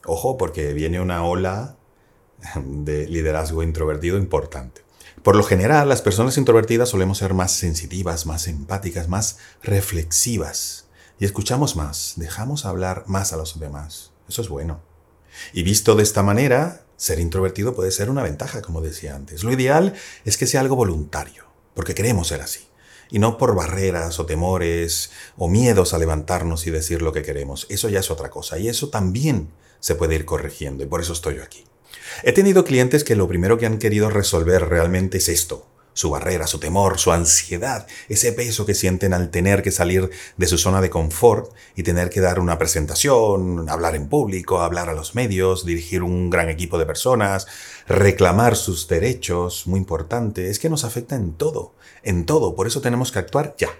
Ojo, 0.04 0.36
porque 0.36 0.72
viene 0.72 1.00
una 1.00 1.24
ola 1.24 1.76
de 2.64 3.06
liderazgo 3.08 3.62
introvertido 3.62 4.18
importante. 4.18 4.82
Por 5.22 5.36
lo 5.36 5.44
general, 5.44 5.88
las 5.88 6.02
personas 6.02 6.36
introvertidas 6.36 6.88
solemos 6.88 7.18
ser 7.18 7.32
más 7.32 7.52
sensitivas, 7.52 8.26
más 8.26 8.48
empáticas, 8.48 9.08
más 9.08 9.38
reflexivas 9.62 10.84
y 11.18 11.24
escuchamos 11.24 11.76
más, 11.76 12.14
dejamos 12.16 12.64
hablar 12.64 13.04
más 13.06 13.32
a 13.32 13.36
los 13.36 13.58
demás. 13.58 14.10
Eso 14.28 14.42
es 14.42 14.48
bueno. 14.48 14.80
Y 15.52 15.62
visto 15.62 15.94
de 15.94 16.02
esta 16.02 16.22
manera, 16.22 16.83
ser 17.04 17.20
introvertido 17.20 17.74
puede 17.74 17.90
ser 17.90 18.08
una 18.08 18.22
ventaja, 18.22 18.62
como 18.62 18.80
decía 18.80 19.14
antes. 19.14 19.44
Lo 19.44 19.52
ideal 19.52 19.92
es 20.24 20.38
que 20.38 20.46
sea 20.46 20.60
algo 20.60 20.74
voluntario, 20.74 21.44
porque 21.74 21.94
queremos 21.94 22.28
ser 22.28 22.40
así. 22.40 22.66
Y 23.10 23.18
no 23.18 23.36
por 23.36 23.54
barreras 23.54 24.18
o 24.18 24.24
temores 24.24 25.10
o 25.36 25.46
miedos 25.48 25.92
a 25.92 25.98
levantarnos 25.98 26.66
y 26.66 26.70
decir 26.70 27.02
lo 27.02 27.12
que 27.12 27.20
queremos. 27.20 27.66
Eso 27.68 27.90
ya 27.90 28.00
es 28.00 28.10
otra 28.10 28.30
cosa. 28.30 28.58
Y 28.58 28.68
eso 28.68 28.88
también 28.88 29.50
se 29.80 29.94
puede 29.94 30.14
ir 30.14 30.24
corrigiendo. 30.24 30.82
Y 30.82 30.86
por 30.86 31.02
eso 31.02 31.12
estoy 31.12 31.36
yo 31.36 31.42
aquí. 31.42 31.66
He 32.22 32.32
tenido 32.32 32.64
clientes 32.64 33.04
que 33.04 33.16
lo 33.16 33.28
primero 33.28 33.58
que 33.58 33.66
han 33.66 33.78
querido 33.78 34.08
resolver 34.08 34.66
realmente 34.66 35.18
es 35.18 35.28
esto 35.28 35.66
su 35.94 36.10
barrera, 36.10 36.46
su 36.46 36.58
temor, 36.58 36.98
su 36.98 37.12
ansiedad, 37.12 37.86
ese 38.08 38.32
peso 38.32 38.66
que 38.66 38.74
sienten 38.74 39.14
al 39.14 39.30
tener 39.30 39.62
que 39.62 39.70
salir 39.70 40.10
de 40.36 40.46
su 40.46 40.58
zona 40.58 40.80
de 40.80 40.90
confort 40.90 41.52
y 41.74 41.82
tener 41.82 42.10
que 42.10 42.20
dar 42.20 42.38
una 42.40 42.58
presentación, 42.58 43.68
hablar 43.70 43.94
en 43.94 44.08
público, 44.08 44.60
hablar 44.60 44.90
a 44.90 44.92
los 44.92 45.14
medios, 45.14 45.64
dirigir 45.64 46.02
un 46.02 46.28
gran 46.28 46.50
equipo 46.50 46.78
de 46.78 46.86
personas, 46.86 47.46
reclamar 47.88 48.56
sus 48.56 48.86
derechos, 48.88 49.66
muy 49.66 49.78
importante, 49.78 50.50
es 50.50 50.58
que 50.58 50.68
nos 50.68 50.84
afecta 50.84 51.16
en 51.16 51.32
todo, 51.32 51.74
en 52.02 52.26
todo, 52.26 52.54
por 52.54 52.66
eso 52.66 52.80
tenemos 52.80 53.12
que 53.12 53.20
actuar 53.20 53.54
ya. 53.56 53.70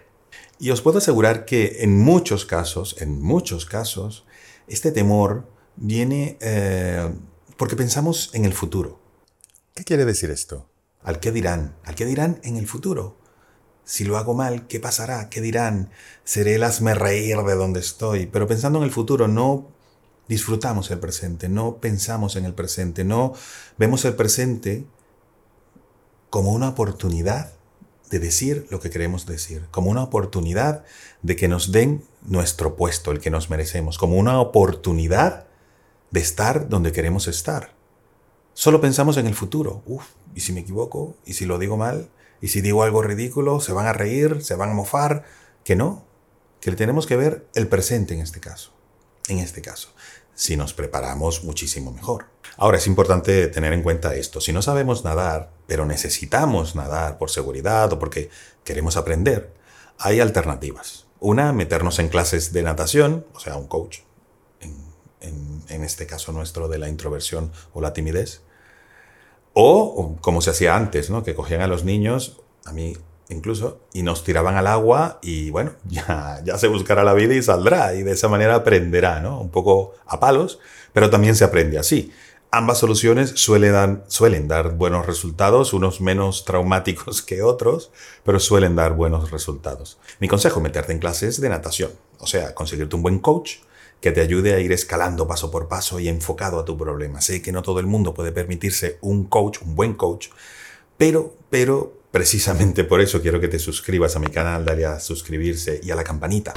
Y 0.58 0.70
os 0.70 0.80
puedo 0.80 0.98
asegurar 0.98 1.44
que 1.44 1.78
en 1.80 1.98
muchos 1.98 2.46
casos, 2.46 2.96
en 3.00 3.20
muchos 3.20 3.66
casos, 3.66 4.24
este 4.68 4.92
temor 4.92 5.46
viene 5.76 6.38
eh, 6.40 7.12
porque 7.56 7.76
pensamos 7.76 8.30
en 8.34 8.44
el 8.44 8.52
futuro. 8.52 9.00
¿Qué 9.74 9.84
quiere 9.84 10.04
decir 10.04 10.30
esto? 10.30 10.68
Al 11.04 11.20
qué 11.20 11.30
dirán, 11.30 11.76
al 11.84 11.94
qué 11.94 12.06
dirán 12.06 12.40
en 12.42 12.56
el 12.56 12.66
futuro. 12.66 13.16
Si 13.84 14.04
lo 14.04 14.16
hago 14.16 14.34
mal, 14.34 14.66
¿qué 14.66 14.80
pasará? 14.80 15.28
¿Qué 15.28 15.42
dirán? 15.42 15.90
Seré 16.24 16.54
el 16.54 16.62
hazme 16.64 16.94
reír 16.94 17.36
de 17.36 17.54
donde 17.54 17.80
estoy. 17.80 18.26
Pero 18.26 18.48
pensando 18.48 18.78
en 18.78 18.84
el 18.84 18.90
futuro, 18.90 19.28
no 19.28 19.68
disfrutamos 20.26 20.90
el 20.90 20.98
presente, 20.98 21.50
no 21.50 21.76
pensamos 21.76 22.36
en 22.36 22.46
el 22.46 22.54
presente, 22.54 23.04
no 23.04 23.34
vemos 23.76 24.06
el 24.06 24.14
presente 24.14 24.86
como 26.30 26.52
una 26.52 26.70
oportunidad 26.70 27.52
de 28.10 28.18
decir 28.18 28.66
lo 28.70 28.80
que 28.80 28.90
queremos 28.90 29.26
decir, 29.26 29.66
como 29.70 29.90
una 29.90 30.02
oportunidad 30.02 30.84
de 31.22 31.36
que 31.36 31.48
nos 31.48 31.70
den 31.70 32.04
nuestro 32.22 32.76
puesto, 32.76 33.10
el 33.10 33.20
que 33.20 33.30
nos 33.30 33.50
merecemos, 33.50 33.98
como 33.98 34.16
una 34.16 34.40
oportunidad 34.40 35.46
de 36.10 36.20
estar 36.20 36.68
donde 36.68 36.92
queremos 36.92 37.28
estar. 37.28 37.73
Solo 38.54 38.80
pensamos 38.80 39.16
en 39.16 39.26
el 39.26 39.34
futuro. 39.34 39.82
Uf, 39.84 40.04
¿y 40.34 40.40
si 40.40 40.52
me 40.52 40.60
equivoco? 40.60 41.16
¿Y 41.26 41.34
si 41.34 41.44
lo 41.44 41.58
digo 41.58 41.76
mal? 41.76 42.08
¿Y 42.40 42.48
si 42.48 42.60
digo 42.60 42.84
algo 42.84 43.02
ridículo? 43.02 43.60
¿Se 43.60 43.72
van 43.72 43.86
a 43.86 43.92
reír? 43.92 44.42
¿Se 44.44 44.54
van 44.54 44.70
a 44.70 44.74
mofar? 44.74 45.24
Que 45.64 45.74
no. 45.74 46.04
Que 46.60 46.70
tenemos 46.72 47.06
que 47.06 47.16
ver 47.16 47.46
el 47.54 47.66
presente 47.66 48.14
en 48.14 48.20
este 48.20 48.40
caso. 48.40 48.72
En 49.28 49.38
este 49.38 49.60
caso. 49.60 49.88
Si 50.34 50.56
nos 50.56 50.72
preparamos 50.72 51.42
muchísimo 51.42 51.90
mejor. 51.90 52.26
Ahora 52.56 52.78
es 52.78 52.86
importante 52.86 53.48
tener 53.48 53.72
en 53.72 53.82
cuenta 53.82 54.14
esto. 54.14 54.40
Si 54.40 54.52
no 54.52 54.62
sabemos 54.62 55.04
nadar, 55.04 55.50
pero 55.66 55.84
necesitamos 55.84 56.76
nadar 56.76 57.18
por 57.18 57.30
seguridad 57.30 57.92
o 57.92 57.98
porque 57.98 58.30
queremos 58.62 58.96
aprender, 58.96 59.52
hay 59.98 60.20
alternativas. 60.20 61.06
Una, 61.18 61.52
meternos 61.52 61.98
en 61.98 62.08
clases 62.08 62.52
de 62.52 62.62
natación, 62.62 63.26
o 63.34 63.40
sea, 63.40 63.56
un 63.56 63.66
coach, 63.66 64.00
en, 65.24 65.84
este 65.84 66.06
caso 66.06 66.32
nuestro 66.32 66.68
de 66.68 66.78
la 66.78 66.88
introversión 66.88 67.52
o 67.72 67.80
la 67.80 67.92
timidez. 67.92 68.42
O, 69.52 70.16
como 70.20 70.40
se 70.40 70.50
hacía 70.50 70.76
antes, 70.76 71.10
¿no? 71.10 71.22
que 71.22 71.34
cogían 71.34 71.60
a 71.60 71.66
los 71.66 71.84
niños, 71.84 72.40
a 72.64 72.72
mí 72.72 72.96
incluso, 73.28 73.80
y 73.92 74.02
nos 74.02 74.24
tiraban 74.24 74.56
al 74.56 74.66
agua 74.66 75.18
y 75.22 75.50
bueno, 75.50 75.72
ya, 75.88 76.40
ya 76.44 76.58
se 76.58 76.68
buscará 76.68 77.04
la 77.04 77.14
vida 77.14 77.34
y 77.34 77.42
saldrá 77.42 77.94
y 77.94 78.02
de 78.02 78.12
esa 78.12 78.28
manera 78.28 78.56
aprenderá, 78.56 79.20
¿no? 79.20 79.40
Un 79.40 79.50
poco 79.50 79.94
a 80.06 80.20
palos, 80.20 80.58
pero 80.92 81.10
también 81.10 81.36
se 81.36 81.44
aprende 81.44 81.78
así. 81.78 82.12
Ambas 82.50 82.78
soluciones 82.78 83.32
suelen 83.34 83.72
dar, 83.72 84.04
suelen 84.06 84.46
dar 84.46 84.76
buenos 84.76 85.06
resultados, 85.06 85.72
unos 85.72 86.00
menos 86.00 86.44
traumáticos 86.44 87.20
que 87.26 87.42
otros, 87.42 87.90
pero 88.22 88.38
suelen 88.38 88.76
dar 88.76 88.92
buenos 88.92 89.30
resultados. 89.30 89.98
Mi 90.20 90.28
consejo, 90.28 90.60
meterte 90.60 90.92
en 90.92 91.00
clases 91.00 91.40
de 91.40 91.48
natación, 91.48 91.90
o 92.18 92.26
sea, 92.26 92.54
conseguirte 92.54 92.94
un 92.94 93.02
buen 93.02 93.18
coach, 93.18 93.56
que 94.04 94.12
te 94.12 94.20
ayude 94.20 94.52
a 94.52 94.60
ir 94.60 94.70
escalando 94.70 95.26
paso 95.26 95.50
por 95.50 95.66
paso 95.66 95.98
y 95.98 96.08
enfocado 96.08 96.60
a 96.60 96.66
tu 96.66 96.76
problema. 96.76 97.22
Sé 97.22 97.40
que 97.40 97.52
no 97.52 97.62
todo 97.62 97.80
el 97.80 97.86
mundo 97.86 98.12
puede 98.12 98.32
permitirse 98.32 98.98
un 99.00 99.24
coach, 99.24 99.62
un 99.62 99.74
buen 99.74 99.94
coach, 99.94 100.28
pero, 100.98 101.34
pero 101.48 101.90
precisamente 102.10 102.84
por 102.84 103.00
eso 103.00 103.22
quiero 103.22 103.40
que 103.40 103.48
te 103.48 103.58
suscribas 103.58 104.14
a 104.14 104.18
mi 104.18 104.26
canal, 104.26 104.66
dale 104.66 104.84
a 104.84 105.00
suscribirse 105.00 105.80
y 105.82 105.90
a 105.90 105.94
la 105.94 106.04
campanita 106.04 106.52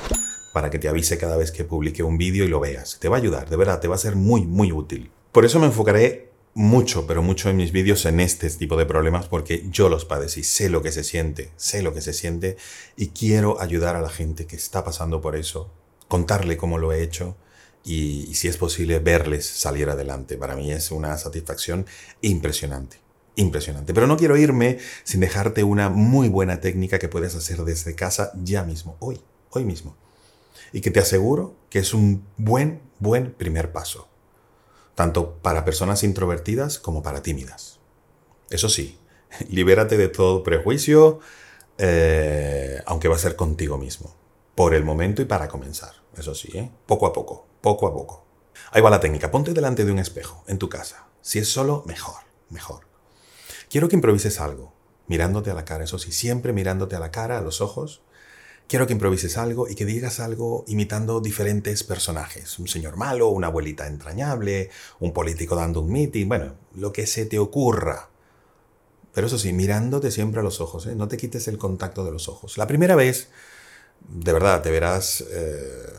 para 0.51 0.69
que 0.69 0.77
te 0.77 0.89
avise 0.89 1.17
cada 1.17 1.37
vez 1.37 1.53
que 1.53 1.63
publique 1.63 2.03
un 2.03 2.17
vídeo 2.17 2.43
y 2.43 2.49
lo 2.49 2.59
veas. 2.59 2.97
Te 2.99 3.07
va 3.07 3.15
a 3.15 3.19
ayudar, 3.21 3.49
de 3.49 3.55
verdad, 3.55 3.79
te 3.79 3.87
va 3.87 3.95
a 3.95 3.97
ser 3.97 4.17
muy, 4.17 4.41
muy 4.41 4.73
útil. 4.73 5.09
Por 5.31 5.45
eso 5.45 5.57
me 5.57 5.67
enfocaré 5.67 6.31
mucho, 6.53 7.07
pero 7.07 7.23
mucho 7.23 7.49
en 7.49 7.55
mis 7.55 7.71
vídeos 7.71 8.05
en 8.05 8.19
este 8.19 8.49
tipo 8.49 8.75
de 8.75 8.85
problemas 8.85 9.29
porque 9.29 9.63
yo 9.69 9.87
los 9.87 10.03
padecí, 10.03 10.43
sé 10.43 10.69
lo 10.69 10.81
que 10.81 10.91
se 10.91 11.05
siente, 11.05 11.51
sé 11.55 11.81
lo 11.81 11.93
que 11.93 12.01
se 12.01 12.11
siente 12.11 12.57
y 12.97 13.11
quiero 13.11 13.61
ayudar 13.61 13.95
a 13.95 14.01
la 14.01 14.09
gente 14.09 14.47
que 14.47 14.57
está 14.57 14.83
pasando 14.83 15.21
por 15.21 15.37
eso 15.37 15.71
contarle 16.07 16.57
cómo 16.57 16.77
lo 16.77 16.91
he 16.93 17.01
hecho 17.01 17.35
y, 17.83 18.33
si 18.35 18.47
es 18.47 18.57
posible 18.57 18.99
verles 18.99 19.45
salir 19.45 19.89
adelante. 19.89 20.37
Para 20.37 20.55
mí 20.55 20.71
es 20.71 20.91
una 20.91 21.17
satisfacción 21.17 21.85
impresionante. 22.21 22.99
Impresionante. 23.35 23.93
Pero 23.93 24.07
no 24.07 24.17
quiero 24.17 24.35
irme 24.35 24.79
sin 25.03 25.21
dejarte 25.21 25.63
una 25.63 25.89
muy 25.89 26.27
buena 26.27 26.59
técnica 26.59 26.99
que 26.99 27.07
puedes 27.07 27.35
hacer 27.35 27.63
desde 27.63 27.95
casa 27.95 28.31
ya 28.43 28.63
mismo, 28.63 28.97
hoy, 28.99 29.21
hoy 29.51 29.63
mismo. 29.63 29.95
Y 30.73 30.81
que 30.81 30.91
te 30.91 30.99
aseguro 30.99 31.55
que 31.69 31.79
es 31.79 31.93
un 31.93 32.25
buen, 32.37 32.81
buen 32.99 33.31
primer 33.31 33.71
paso. 33.71 34.09
tanto 34.95 35.37
para 35.43 35.63
personas 35.63 36.03
introvertidas 36.03 36.79
como 36.79 37.03
para 37.03 37.21
tímidas. 37.21 37.77
Eso 38.49 38.67
sí, 38.67 38.97
libérate 39.49 39.95
de 39.95 40.07
todo 40.07 40.41
prejuicio, 40.41 41.19
eh, 41.77 42.81
aunque 42.87 43.07
va 43.07 43.15
a 43.15 43.19
ser 43.19 43.35
contigo 43.35 43.77
mismo, 43.77 44.15
por 44.57 44.73
el 44.73 44.83
momento 44.83 45.21
y 45.21 45.25
para 45.25 45.47
comenzar. 45.47 45.93
Eso 46.17 46.33
sí, 46.33 46.49
¿eh? 46.55 46.71
poco 46.87 47.05
a 47.05 47.13
poco, 47.13 47.45
poco 47.61 47.85
a 47.85 47.93
poco. 47.93 48.25
Ahí 48.71 48.81
va 48.81 48.89
la 48.89 48.99
técnica, 48.99 49.29
ponte 49.29 49.53
delante 49.53 49.85
de 49.85 49.91
un 49.91 49.99
espejo 49.99 50.43
en 50.47 50.57
tu 50.57 50.67
casa. 50.67 51.05
Si 51.21 51.37
es 51.37 51.47
solo, 51.47 51.83
mejor, 51.85 52.23
mejor. 52.49 52.87
Quiero 53.69 53.87
que 53.87 53.95
improvises 53.95 54.39
algo, 54.39 54.73
mirándote 55.05 55.51
a 55.51 55.53
la 55.53 55.63
cara, 55.63 55.83
eso 55.83 55.99
sí, 55.99 56.11
siempre 56.11 56.53
mirándote 56.53 56.95
a 56.95 56.99
la 56.99 57.11
cara, 57.11 57.37
a 57.37 57.41
los 57.41 57.61
ojos. 57.61 58.01
Quiero 58.67 58.87
que 58.87 58.93
improvises 58.93 59.37
algo 59.37 59.69
y 59.69 59.75
que 59.75 59.85
digas 59.85 60.19
algo 60.19 60.65
imitando 60.65 61.21
diferentes 61.21 61.83
personajes. 61.83 62.57
Un 62.57 62.67
señor 62.67 62.97
malo, 62.97 63.29
una 63.29 63.47
abuelita 63.47 63.85
entrañable, 63.85 64.71
un 64.99 65.13
político 65.13 65.55
dando 65.55 65.81
un 65.81 65.91
meeting, 65.91 66.27
bueno, 66.27 66.55
lo 66.73 66.91
que 66.91 67.05
se 67.05 67.27
te 67.27 67.37
ocurra. 67.37 68.09
Pero 69.13 69.27
eso 69.27 69.37
sí, 69.37 69.53
mirándote 69.53 70.09
siempre 70.09 70.39
a 70.39 70.43
los 70.43 70.61
ojos, 70.61 70.87
¿eh? 70.87 70.95
no 70.95 71.07
te 71.07 71.17
quites 71.17 71.47
el 71.47 71.59
contacto 71.59 72.03
de 72.03 72.11
los 72.11 72.27
ojos. 72.27 72.57
La 72.57 72.65
primera 72.65 72.95
vez, 72.95 73.29
de 73.99 74.33
verdad, 74.33 74.61
te 74.61 74.71
verás 74.71 75.23
eh, 75.29 75.93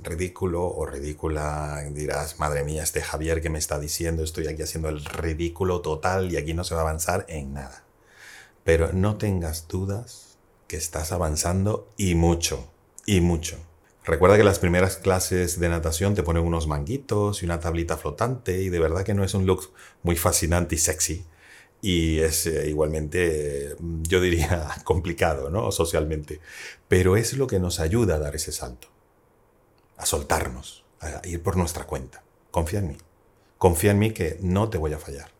ridículo 0.00 0.64
o 0.64 0.86
ridícula, 0.86 1.82
dirás, 1.90 2.38
madre 2.38 2.64
mía, 2.64 2.82
este 2.82 3.02
Javier 3.02 3.40
que 3.40 3.50
me 3.50 3.58
está 3.58 3.78
diciendo, 3.78 4.22
estoy 4.22 4.46
aquí 4.46 4.62
haciendo 4.62 4.88
el 4.88 5.04
ridículo 5.04 5.80
total 5.80 6.32
y 6.32 6.36
aquí 6.36 6.54
no 6.54 6.64
se 6.64 6.74
va 6.74 6.80
a 6.80 6.84
avanzar 6.84 7.24
en 7.28 7.54
nada. 7.54 7.84
Pero 8.64 8.92
no 8.92 9.16
tengas 9.16 9.68
dudas 9.68 10.38
que 10.68 10.76
estás 10.76 11.12
avanzando 11.12 11.88
y 11.96 12.14
mucho, 12.14 12.68
y 13.04 13.20
mucho. 13.20 13.56
Recuerda 14.04 14.36
que 14.36 14.44
las 14.44 14.60
primeras 14.60 14.96
clases 14.96 15.58
de 15.58 15.68
natación 15.68 16.14
te 16.14 16.22
ponen 16.22 16.44
unos 16.44 16.68
manguitos 16.68 17.42
y 17.42 17.44
una 17.44 17.58
tablita 17.58 17.96
flotante 17.96 18.62
y 18.62 18.68
de 18.68 18.78
verdad 18.78 19.02
que 19.02 19.14
no 19.14 19.24
es 19.24 19.34
un 19.34 19.46
look 19.46 19.72
muy 20.04 20.14
fascinante 20.14 20.76
y 20.76 20.78
sexy. 20.78 21.24
Y 21.86 22.18
es 22.18 22.48
eh, 22.48 22.68
igualmente, 22.68 23.76
yo 23.78 24.20
diría, 24.20 24.68
complicado, 24.84 25.50
¿no? 25.50 25.70
Socialmente. 25.70 26.40
Pero 26.88 27.16
es 27.16 27.34
lo 27.34 27.46
que 27.46 27.60
nos 27.60 27.78
ayuda 27.78 28.16
a 28.16 28.18
dar 28.18 28.34
ese 28.34 28.50
salto 28.50 28.88
a 29.96 30.04
soltarnos, 30.04 30.84
a 31.00 31.26
ir 31.26 31.42
por 31.42 31.56
nuestra 31.56 31.84
cuenta. 31.84 32.22
Confía 32.50 32.80
en 32.80 32.88
mí. 32.88 32.96
Confía 33.58 33.92
en 33.92 33.98
mí 33.98 34.12
que 34.12 34.38
no 34.40 34.68
te 34.68 34.78
voy 34.78 34.92
a 34.92 34.98
fallar. 34.98 35.30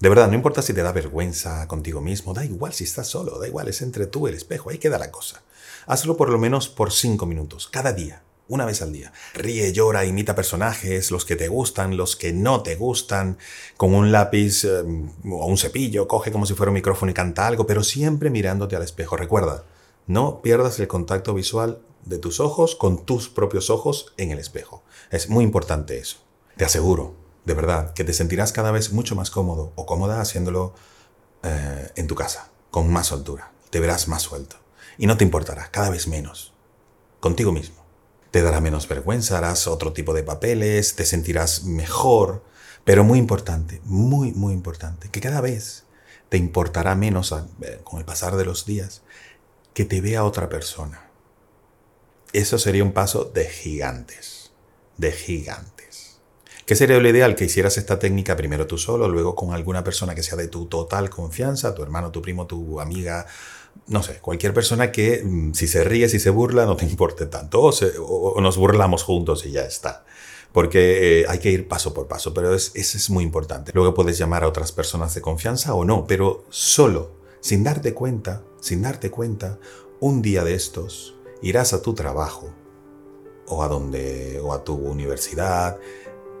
De 0.00 0.08
verdad, 0.08 0.28
no 0.28 0.34
importa 0.34 0.60
si 0.60 0.74
te 0.74 0.82
da 0.82 0.92
vergüenza 0.92 1.66
contigo 1.66 2.00
mismo, 2.00 2.34
da 2.34 2.44
igual 2.44 2.72
si 2.72 2.84
estás 2.84 3.08
solo, 3.08 3.38
da 3.38 3.48
igual, 3.48 3.68
es 3.68 3.80
entre 3.80 4.06
tú 4.06 4.26
y 4.26 4.30
el 4.30 4.36
espejo, 4.36 4.70
ahí 4.70 4.78
queda 4.78 4.98
la 4.98 5.10
cosa. 5.10 5.42
Hazlo 5.86 6.16
por 6.16 6.28
lo 6.28 6.38
menos 6.38 6.68
por 6.68 6.92
cinco 6.92 7.26
minutos, 7.26 7.68
cada 7.68 7.92
día, 7.92 8.22
una 8.48 8.64
vez 8.64 8.82
al 8.82 8.92
día. 8.92 9.12
Ríe, 9.34 9.72
llora, 9.72 10.04
imita 10.04 10.34
personajes, 10.34 11.10
los 11.10 11.24
que 11.24 11.36
te 11.36 11.48
gustan, 11.48 11.96
los 11.96 12.16
que 12.16 12.32
no 12.32 12.62
te 12.62 12.76
gustan, 12.76 13.38
con 13.76 13.94
un 13.94 14.12
lápiz 14.12 14.64
eh, 14.64 14.82
o 15.24 15.46
un 15.46 15.58
cepillo, 15.58 16.06
coge 16.06 16.30
como 16.30 16.46
si 16.46 16.54
fuera 16.54 16.70
un 16.70 16.74
micrófono 16.74 17.10
y 17.10 17.14
canta 17.14 17.46
algo, 17.46 17.66
pero 17.66 17.82
siempre 17.82 18.30
mirándote 18.30 18.76
al 18.76 18.82
espejo. 18.82 19.16
Recuerda, 19.16 19.64
no 20.06 20.42
pierdas 20.42 20.78
el 20.80 20.88
contacto 20.88 21.34
visual 21.34 21.80
de 22.04 22.18
tus 22.18 22.40
ojos 22.40 22.76
con 22.76 23.06
tus 23.06 23.28
propios 23.28 23.70
ojos 23.70 24.12
en 24.16 24.30
el 24.30 24.38
espejo. 24.38 24.82
Es 25.10 25.30
muy 25.30 25.44
importante 25.44 25.98
eso. 25.98 26.18
Te 26.56 26.64
aseguro, 26.64 27.14
de 27.44 27.54
verdad, 27.54 27.94
que 27.94 28.04
te 28.04 28.12
sentirás 28.12 28.52
cada 28.52 28.70
vez 28.70 28.92
mucho 28.92 29.14
más 29.14 29.30
cómodo 29.30 29.72
o 29.74 29.86
cómoda 29.86 30.20
haciéndolo 30.20 30.74
eh, 31.42 31.90
en 31.96 32.06
tu 32.06 32.14
casa, 32.14 32.50
con 32.70 32.92
más 32.92 33.08
soltura. 33.08 33.52
Te 33.70 33.80
verás 33.80 34.08
más 34.08 34.22
suelto. 34.22 34.56
Y 34.98 35.06
no 35.06 35.16
te 35.16 35.24
importará, 35.24 35.70
cada 35.70 35.90
vez 35.90 36.06
menos. 36.06 36.52
Contigo 37.20 37.50
mismo. 37.52 37.83
Te 38.34 38.42
dará 38.42 38.60
menos 38.60 38.88
vergüenza, 38.88 39.38
harás 39.38 39.68
otro 39.68 39.92
tipo 39.92 40.12
de 40.12 40.24
papeles, 40.24 40.96
te 40.96 41.06
sentirás 41.06 41.62
mejor. 41.62 42.42
Pero 42.84 43.04
muy 43.04 43.20
importante, 43.20 43.80
muy, 43.84 44.32
muy 44.32 44.52
importante, 44.52 45.08
que 45.08 45.20
cada 45.20 45.40
vez 45.40 45.84
te 46.28 46.36
importará 46.36 46.96
menos 46.96 47.32
eh, 47.62 47.80
con 47.84 48.00
el 48.00 48.04
pasar 48.04 48.34
de 48.34 48.44
los 48.44 48.66
días 48.66 49.02
que 49.72 49.84
te 49.84 50.00
vea 50.00 50.24
otra 50.24 50.48
persona 50.48 51.04
eso 52.34 52.58
sería 52.58 52.82
un 52.82 52.92
paso 52.92 53.30
de 53.32 53.44
gigantes, 53.44 54.50
de 54.96 55.12
gigantes. 55.12 56.18
¿Qué 56.66 56.74
sería 56.74 56.98
lo 56.98 57.08
ideal? 57.08 57.36
Que 57.36 57.44
hicieras 57.44 57.78
esta 57.78 58.00
técnica 58.00 58.34
primero 58.34 58.66
tú 58.66 58.76
solo, 58.76 59.08
luego 59.08 59.36
con 59.36 59.54
alguna 59.54 59.84
persona 59.84 60.16
que 60.16 60.24
sea 60.24 60.36
de 60.36 60.48
tu 60.48 60.66
total 60.66 61.10
confianza, 61.10 61.76
tu 61.76 61.84
hermano, 61.84 62.10
tu 62.10 62.20
primo, 62.22 62.48
tu 62.48 62.80
amiga, 62.80 63.26
no 63.86 64.02
sé, 64.02 64.18
cualquier 64.20 64.54
persona 64.54 64.90
que 64.92 65.22
mm, 65.24 65.52
si 65.52 65.66
se 65.66 65.84
ríe, 65.84 66.08
si 66.08 66.18
se 66.18 66.30
burla, 66.30 66.66
no 66.66 66.76
te 66.76 66.84
importe 66.90 67.26
tanto, 67.26 67.62
o, 67.62 68.40
nos 68.40 68.56
burlamos 68.56 69.02
juntos 69.02 69.44
y 69.46 69.52
ya 69.52 69.62
está. 69.62 70.04
Porque 70.52 71.20
eh, 71.20 71.26
hay 71.28 71.40
que 71.40 71.50
ir 71.50 71.66
paso 71.66 71.92
por 71.92 72.06
paso, 72.06 72.32
pero 72.32 72.54
eso 72.54 72.72
es 72.76 73.10
muy 73.10 73.24
importante. 73.24 73.72
Luego 73.74 73.92
puedes 73.92 74.18
llamar 74.18 74.44
a 74.44 74.48
otras 74.48 74.70
personas 74.70 75.12
de 75.14 75.20
confianza 75.20 75.74
o 75.74 75.84
no, 75.84 76.06
pero 76.06 76.44
solo, 76.48 77.16
sin 77.40 77.64
darte 77.64 77.92
cuenta, 77.92 78.44
sin 78.60 78.82
darte 78.82 79.10
cuenta, 79.10 79.58
un 79.98 80.22
día 80.22 80.44
de 80.44 80.54
estos, 80.54 81.16
irás 81.42 81.72
a 81.72 81.82
tu 81.82 81.94
trabajo 81.94 82.54
o 83.48 83.64
a 83.64 83.68
donde 83.68 84.40
o 84.40 84.52
a 84.52 84.62
tu 84.62 84.74
universidad 84.74 85.78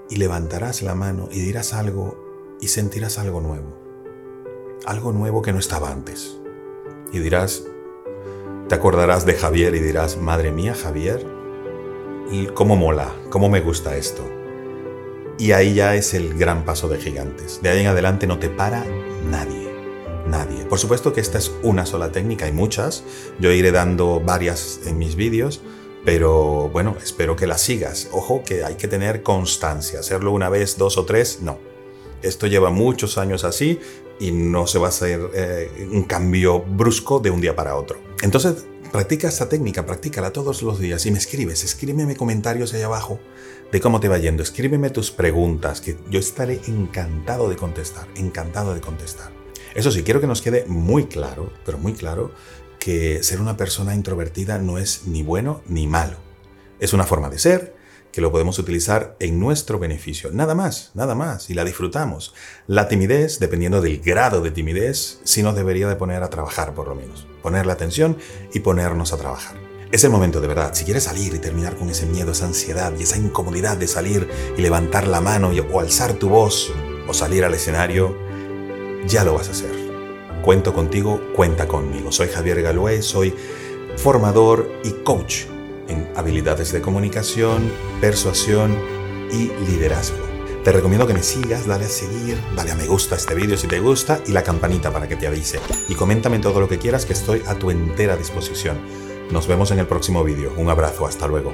y 0.08 0.16
levantarás 0.16 0.82
la 0.82 0.94
mano 0.94 1.28
y 1.30 1.40
dirás 1.40 1.72
algo 1.72 2.56
y 2.60 2.68
sentirás 2.68 3.18
algo 3.18 3.40
nuevo. 3.40 3.76
Algo 4.86 5.12
nuevo 5.12 5.42
que 5.42 5.52
no 5.52 5.58
estaba 5.58 5.90
antes. 5.90 6.38
Y 7.14 7.20
dirás, 7.20 7.62
te 8.68 8.74
acordarás 8.74 9.24
de 9.24 9.34
Javier 9.34 9.76
y 9.76 9.78
dirás, 9.78 10.18
madre 10.18 10.50
mía, 10.50 10.74
Javier, 10.74 11.24
cómo 12.54 12.74
mola, 12.74 13.14
cómo 13.30 13.48
me 13.48 13.60
gusta 13.60 13.96
esto. 13.96 14.28
Y 15.38 15.52
ahí 15.52 15.74
ya 15.74 15.94
es 15.94 16.12
el 16.12 16.34
gran 16.34 16.64
paso 16.64 16.88
de 16.88 16.98
gigantes. 16.98 17.60
De 17.62 17.68
ahí 17.68 17.82
en 17.82 17.86
adelante 17.86 18.26
no 18.26 18.40
te 18.40 18.48
para 18.48 18.84
nadie 19.30 19.64
nadie. 20.26 20.64
Por 20.64 20.78
supuesto 20.78 21.12
que 21.12 21.20
esta 21.20 21.38
es 21.38 21.52
una 21.62 21.86
sola 21.86 22.10
técnica, 22.10 22.46
hay 22.46 22.52
muchas, 22.52 23.04
yo 23.38 23.52
iré 23.52 23.72
dando 23.72 24.20
varias 24.20 24.80
en 24.86 24.98
mis 24.98 25.16
vídeos, 25.16 25.60
pero 26.04 26.70
bueno, 26.70 26.96
espero 27.02 27.36
que 27.36 27.46
las 27.46 27.60
sigas. 27.60 28.08
Ojo 28.10 28.42
que 28.42 28.64
hay 28.64 28.76
que 28.76 28.88
tener 28.88 29.22
constancia, 29.22 30.00
hacerlo 30.00 30.32
una 30.32 30.48
vez, 30.48 30.78
dos 30.78 30.98
o 30.98 31.04
tres, 31.04 31.40
no. 31.42 31.58
Esto 32.24 32.46
lleva 32.46 32.70
muchos 32.70 33.18
años 33.18 33.44
así 33.44 33.78
y 34.18 34.32
no 34.32 34.66
se 34.66 34.78
va 34.78 34.86
a 34.86 34.88
hacer 34.88 35.20
eh, 35.34 35.88
un 35.90 36.04
cambio 36.04 36.60
brusco 36.60 37.20
de 37.20 37.30
un 37.30 37.40
día 37.40 37.54
para 37.54 37.76
otro. 37.76 37.98
Entonces, 38.22 38.66
practica 38.90 39.28
esta 39.28 39.48
técnica, 39.48 39.84
practícala 39.84 40.32
todos 40.32 40.62
los 40.62 40.78
días 40.78 41.04
y 41.06 41.10
me 41.10 41.18
escribes, 41.18 41.64
escríbeme 41.64 42.16
comentarios 42.16 42.72
ahí 42.74 42.82
abajo 42.82 43.20
de 43.72 43.80
cómo 43.80 44.00
te 44.00 44.08
va 44.08 44.18
yendo, 44.18 44.42
escríbeme 44.42 44.90
tus 44.90 45.10
preguntas, 45.10 45.80
que 45.80 45.96
yo 46.08 46.20
estaré 46.20 46.60
encantado 46.68 47.48
de 47.48 47.56
contestar, 47.56 48.06
encantado 48.14 48.72
de 48.72 48.80
contestar. 48.80 49.32
Eso 49.74 49.90
sí, 49.90 50.04
quiero 50.04 50.20
que 50.20 50.28
nos 50.28 50.42
quede 50.42 50.64
muy 50.66 51.06
claro, 51.06 51.52
pero 51.64 51.78
muy 51.78 51.92
claro, 51.92 52.32
que 52.78 53.22
ser 53.22 53.40
una 53.40 53.56
persona 53.56 53.94
introvertida 53.94 54.58
no 54.58 54.78
es 54.78 55.06
ni 55.06 55.22
bueno 55.22 55.62
ni 55.66 55.86
malo. 55.88 56.16
Es 56.78 56.92
una 56.92 57.04
forma 57.04 57.30
de 57.30 57.38
ser 57.38 57.73
que 58.14 58.20
lo 58.20 58.30
podemos 58.30 58.60
utilizar 58.60 59.16
en 59.18 59.40
nuestro 59.40 59.80
beneficio. 59.80 60.30
Nada 60.32 60.54
más, 60.54 60.92
nada 60.94 61.16
más, 61.16 61.50
y 61.50 61.54
la 61.54 61.64
disfrutamos. 61.64 62.32
La 62.68 62.86
timidez, 62.86 63.40
dependiendo 63.40 63.80
del 63.80 64.00
grado 64.00 64.40
de 64.40 64.52
timidez, 64.52 65.18
sí 65.24 65.42
nos 65.42 65.56
debería 65.56 65.88
de 65.88 65.96
poner 65.96 66.22
a 66.22 66.30
trabajar 66.30 66.74
por 66.74 66.86
lo 66.86 66.94
menos. 66.94 67.26
Poner 67.42 67.66
la 67.66 67.72
atención 67.72 68.16
y 68.52 68.60
ponernos 68.60 69.12
a 69.12 69.16
trabajar. 69.16 69.56
Es 69.90 70.04
el 70.04 70.10
momento 70.10 70.40
de 70.40 70.46
verdad, 70.46 70.74
si 70.74 70.84
quieres 70.84 71.04
salir 71.04 71.34
y 71.34 71.40
terminar 71.40 71.74
con 71.74 71.90
ese 71.90 72.06
miedo, 72.06 72.30
esa 72.30 72.46
ansiedad 72.46 72.92
y 72.96 73.02
esa 73.02 73.18
incomodidad 73.18 73.76
de 73.76 73.88
salir 73.88 74.28
y 74.56 74.62
levantar 74.62 75.08
la 75.08 75.20
mano 75.20 75.50
o 75.72 75.80
alzar 75.80 76.12
tu 76.12 76.28
voz 76.28 76.72
o 77.08 77.14
salir 77.14 77.44
al 77.44 77.54
escenario, 77.54 78.16
ya 79.08 79.24
lo 79.24 79.34
vas 79.34 79.48
a 79.48 79.50
hacer. 79.50 79.74
Cuento 80.44 80.72
contigo, 80.72 81.20
cuenta 81.34 81.66
conmigo. 81.66 82.12
Soy 82.12 82.28
Javier 82.28 82.62
Galué, 82.62 83.02
soy 83.02 83.34
formador 83.96 84.70
y 84.84 84.90
coach 85.02 85.46
en 85.88 86.08
habilidades 86.16 86.72
de 86.72 86.80
comunicación, 86.80 87.70
persuasión 88.00 88.76
y 89.30 89.50
liderazgo. 89.70 90.24
Te 90.64 90.72
recomiendo 90.72 91.06
que 91.06 91.12
me 91.12 91.22
sigas, 91.22 91.66
dale 91.66 91.84
a 91.84 91.88
seguir, 91.88 92.38
dale 92.56 92.70
a 92.70 92.74
me 92.74 92.86
gusta 92.86 93.16
este 93.16 93.34
vídeo 93.34 93.56
si 93.58 93.66
te 93.66 93.80
gusta 93.80 94.20
y 94.26 94.32
la 94.32 94.42
campanita 94.42 94.90
para 94.90 95.06
que 95.06 95.16
te 95.16 95.26
avise. 95.26 95.60
Y 95.88 95.94
coméntame 95.94 96.38
todo 96.38 96.58
lo 96.60 96.68
que 96.68 96.78
quieras 96.78 97.04
que 97.04 97.12
estoy 97.12 97.42
a 97.46 97.54
tu 97.54 97.70
entera 97.70 98.16
disposición. 98.16 98.78
Nos 99.30 99.46
vemos 99.46 99.70
en 99.72 99.78
el 99.78 99.86
próximo 99.86 100.24
vídeo. 100.24 100.54
Un 100.56 100.70
abrazo, 100.70 101.06
hasta 101.06 101.26
luego. 101.26 101.52